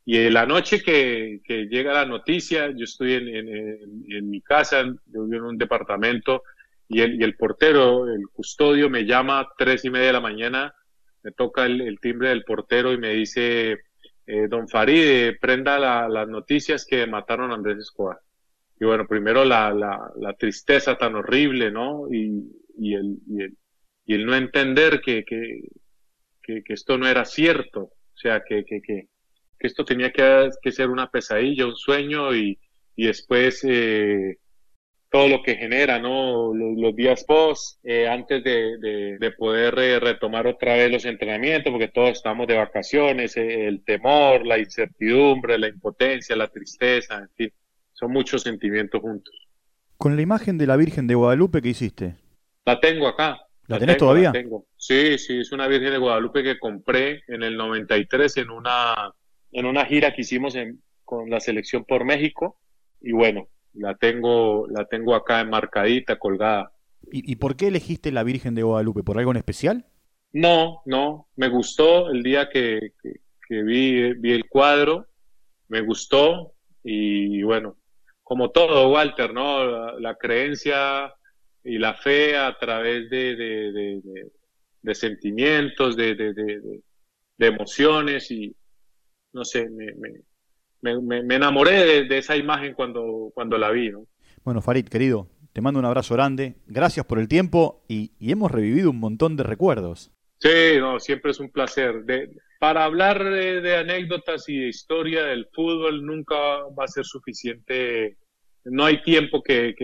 Y 0.06 0.30
la 0.30 0.46
noche 0.46 0.82
que, 0.82 1.42
que, 1.44 1.66
llega 1.68 1.94
la 1.94 2.06
noticia, 2.06 2.70
yo 2.72 2.84
estoy 2.84 3.14
en, 3.14 3.28
en, 3.30 3.48
en, 3.48 4.06
en 4.10 4.30
mi 4.30 4.42
casa, 4.42 4.84
yo 4.84 5.24
vivo 5.26 5.36
en 5.36 5.52
un 5.52 5.58
departamento, 5.58 6.44
y 6.88 7.02
el, 7.02 7.20
y 7.20 7.24
el 7.24 7.36
portero, 7.36 8.08
el 8.08 8.28
custodio, 8.32 8.90
me 8.90 9.06
llama 9.06 9.40
a 9.40 9.50
tres 9.58 9.86
y 9.86 9.90
media 9.90 10.08
de 10.08 10.14
la 10.14 10.22
mañana, 10.22 10.76
me 11.24 11.32
toca 11.32 11.66
el, 11.66 11.98
timbre 12.00 12.30
del 12.30 12.44
portero 12.44 12.92
y 12.92 12.98
me 12.98 13.14
dice, 13.14 13.80
eh, 14.28 14.48
don 14.50 14.68
Farid, 14.68 15.40
prenda 15.40 15.80
la, 15.80 16.08
las 16.10 16.28
noticias 16.28 16.86
que 16.86 17.08
mataron 17.08 17.52
a 17.52 17.56
Andrés 17.56 17.80
Escobar. 17.80 18.20
Y 18.80 18.86
bueno, 18.86 19.08
primero 19.08 19.46
la, 19.46 19.74
la, 19.74 20.12
la 20.18 20.34
tristeza 20.34 20.98
tan 20.98 21.16
horrible, 21.16 21.72
¿no? 21.72 22.08
Y, 22.12 22.44
el, 22.94 23.18
y, 23.28 23.42
el, 23.42 23.58
y 24.06 24.16
el 24.16 24.26
no 24.26 24.36
entender 24.36 25.02
que, 25.02 25.24
que, 25.24 25.62
que, 26.42 26.64
que 26.64 26.74
esto 26.74 26.98
no 26.98 27.08
era 27.08 27.26
cierto, 27.26 27.82
o 27.82 28.18
sea, 28.18 28.44
que, 28.48 28.66
que, 28.66 28.82
que, 28.82 29.08
que 29.60 29.68
esto 29.68 29.86
tenía 29.86 30.12
que, 30.12 30.50
que, 30.62 30.72
ser 30.72 30.90
una 30.90 31.10
pesadilla, 31.10 31.66
un 31.66 31.76
sueño 31.76 32.36
y, 32.36 32.60
y 32.96 33.08
después 33.08 33.64
eh, 33.64 34.38
todo 35.14 35.28
lo 35.28 35.44
que 35.44 35.56
genera, 35.56 36.00
¿no? 36.00 36.54
Los, 36.56 36.76
los 36.76 36.96
días 36.96 37.24
post, 37.24 37.80
eh, 37.86 38.08
antes 38.08 38.44
de, 38.44 38.78
de, 38.80 39.18
de 39.20 39.32
poder 39.32 39.78
eh, 39.78 40.00
retomar 40.00 40.48
otra 40.48 40.74
vez 40.74 40.92
los 40.92 41.06
entrenamientos, 41.06 41.72
porque 41.72 41.88
todos 41.88 42.10
estamos 42.10 42.48
de 42.48 42.58
vacaciones, 42.58 43.38
eh, 43.38 43.68
el 43.68 43.84
temor, 43.86 44.44
la 44.46 44.58
incertidumbre, 44.58 45.60
la 45.60 45.68
impotencia, 45.68 46.36
la 46.36 46.48
tristeza, 46.48 47.20
en 47.20 47.30
fin. 47.36 47.54
son 47.94 48.12
muchos 48.12 48.42
sentimientos 48.42 49.00
juntos. 49.02 49.34
Con 49.98 50.16
la 50.16 50.24
imagen 50.24 50.58
de 50.58 50.66
la 50.66 50.78
Virgen 50.78 51.06
de 51.06 51.14
Guadalupe 51.14 51.62
que 51.62 51.70
hiciste. 51.70 52.16
La 52.66 52.80
tengo 52.80 53.08
acá. 53.08 53.40
¿La, 53.68 53.80
tenés 53.80 53.98
todavía? 53.98 54.32
tengo. 54.32 54.66
Sí, 54.76 55.18
sí, 55.18 55.40
es 55.40 55.52
una 55.52 55.68
Virgen 55.68 55.92
de 55.92 55.98
Guadalupe 55.98 56.44
que 56.44 56.60
compré 56.60 57.24
en 57.28 57.44
el 57.44 57.56
93 57.56 58.38
en 58.38 58.50
una, 58.50 59.14
en 59.52 59.66
una 59.66 59.86
gira 59.86 60.14
que 60.14 60.22
hicimos 60.22 60.56
con 61.04 61.30
la 61.30 61.40
selección 61.40 61.86
por 61.86 62.04
México. 62.04 62.60
Y 63.02 63.14
bueno, 63.14 63.48
la 63.74 63.96
tengo, 63.96 64.68
la 64.68 64.86
tengo 64.86 65.16
acá 65.16 65.42
enmarcadita, 65.42 66.18
colgada. 66.18 66.72
¿Y, 67.12 67.32
¿Y 67.32 67.36
por 67.38 67.56
qué 67.56 67.68
elegiste 67.68 68.12
la 68.12 68.24
Virgen 68.24 68.56
de 68.56 68.64
Guadalupe? 68.64 69.04
¿Por 69.04 69.18
algo 69.18 69.32
en 69.32 69.38
especial? 69.38 69.86
No, 70.34 70.82
no, 70.86 71.28
me 71.36 71.48
gustó 71.48 72.10
el 72.10 72.24
día 72.24 72.50
que, 72.50 72.94
que, 73.48 73.62
vi, 73.62 74.14
vi 74.14 74.32
el 74.32 74.50
cuadro, 74.50 75.06
me 75.68 75.82
gustó 75.82 76.54
y 76.84 77.44
bueno, 77.44 77.78
como 78.24 78.50
todo, 78.50 78.92
Walter, 78.92 79.32
¿no? 79.32 80.00
La, 80.00 80.16
creencia 80.16 81.14
y 81.64 81.78
la 81.78 81.94
fe 81.94 82.38
a 82.38 82.58
través 82.58 83.10
de, 83.10 83.36
de, 83.36 84.02
de, 84.82 84.96
sentimientos, 84.96 85.96
de, 85.96 86.16
de, 86.16 86.82
emociones 87.40 88.32
y 88.32 88.56
no 89.34 89.44
sé, 89.44 89.70
me, 89.70 89.94
me, 90.82 91.24
me, 91.24 91.36
enamoré 91.36 92.06
de, 92.06 92.18
esa 92.18 92.36
imagen 92.36 92.74
cuando, 92.74 93.32
cuando 93.34 93.58
la 93.58 93.72
vi, 93.72 93.90
¿no? 93.90 94.06
Bueno, 94.44 94.62
Farid, 94.62 94.88
querido, 94.88 95.28
te 95.54 95.62
mando 95.62 95.80
un 95.80 95.86
abrazo 95.86 96.14
grande, 96.14 96.56
gracias 96.68 97.06
por 97.06 97.20
el 97.20 97.28
tiempo 97.28 97.84
y, 97.88 98.12
y 98.20 98.32
hemos 98.32 98.52
revivido 98.52 98.90
un 98.90 99.00
montón 99.00 99.36
de 99.36 99.44
recuerdos. 99.44 100.12
Sí, 100.40 100.78
no, 100.78 101.00
siempre 101.00 101.32
es 101.32 101.40
un 101.40 101.50
placer. 101.50 102.04
De, 102.04 102.30
para 102.64 102.86
hablar 102.86 103.22
de, 103.22 103.76
anécdotas 103.76 104.48
y 104.48 104.58
de 104.58 104.70
historia 104.70 105.24
del 105.26 105.48
fútbol 105.54 106.06
nunca 106.06 106.36
va 106.78 106.86
a 106.86 106.88
ser 106.88 107.04
suficiente, 107.04 108.16
no 108.66 108.86
hay 108.86 109.02
tiempo 109.02 109.44
que, 109.44 109.76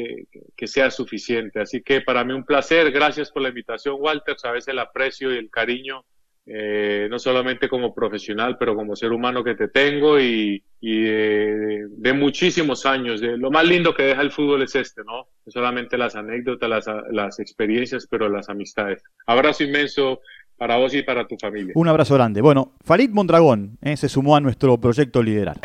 que, 0.56 0.68
sea 0.68 0.92
suficiente. 0.92 1.60
Así 1.60 1.82
que 1.82 2.02
para 2.02 2.24
mí 2.24 2.34
un 2.34 2.46
placer, 2.46 2.92
gracias 2.92 3.32
por 3.32 3.42
la 3.42 3.50
invitación, 3.50 3.98
Walter, 4.00 4.36
sabes 4.38 4.68
el 4.68 4.80
aprecio 4.80 5.34
y 5.34 5.38
el 5.38 5.50
cariño 5.50 6.06
eh, 6.52 7.08
no 7.12 7.20
solamente 7.20 7.70
como 7.70 7.94
profesional, 7.94 8.58
pero 8.58 8.76
como 8.76 8.96
ser 8.96 9.12
humano 9.12 9.44
que 9.44 9.54
te 9.54 9.68
tengo 9.68 10.20
y, 10.20 10.64
de, 10.82 12.14
muchísimos 12.16 12.88
años. 12.88 13.22
De, 13.22 13.38
lo 13.38 13.52
más 13.52 13.66
lindo 13.66 13.94
que 13.94 14.04
deja 14.04 14.22
el 14.24 14.32
fútbol 14.32 14.64
es 14.64 14.74
este, 14.74 15.04
¿no? 15.04 15.28
No 15.46 15.52
solamente 15.52 15.96
las 15.96 16.16
anécdotas, 16.16 16.68
las, 16.68 16.86
las 17.12 17.40
experiencias, 17.40 18.08
pero 18.10 18.30
las 18.30 18.50
amistades. 18.50 19.04
Abrazo 19.28 19.64
inmenso 19.64 20.22
para 20.58 20.78
vos 20.78 20.94
y 20.96 21.04
para 21.04 21.28
tu 21.28 21.38
familia. 21.38 21.74
Un 21.76 21.88
abrazo 21.88 22.16
grande. 22.16 22.42
Bueno, 22.42 22.74
Farid 22.84 23.12
Mondragón 23.12 23.78
eh, 23.82 23.96
se 23.96 24.10
sumó 24.10 24.36
a 24.36 24.42
nuestro 24.42 24.80
proyecto 24.80 25.22
Liderar. 25.22 25.60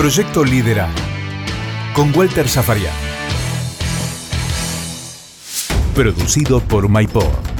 Proyecto 0.00 0.44
Liderar 0.44 0.88
con 1.92 2.16
Walter 2.16 2.48
Zafarian. 2.48 2.94
Producido 5.94 6.60
por 6.60 6.88
MyPod. 6.88 7.59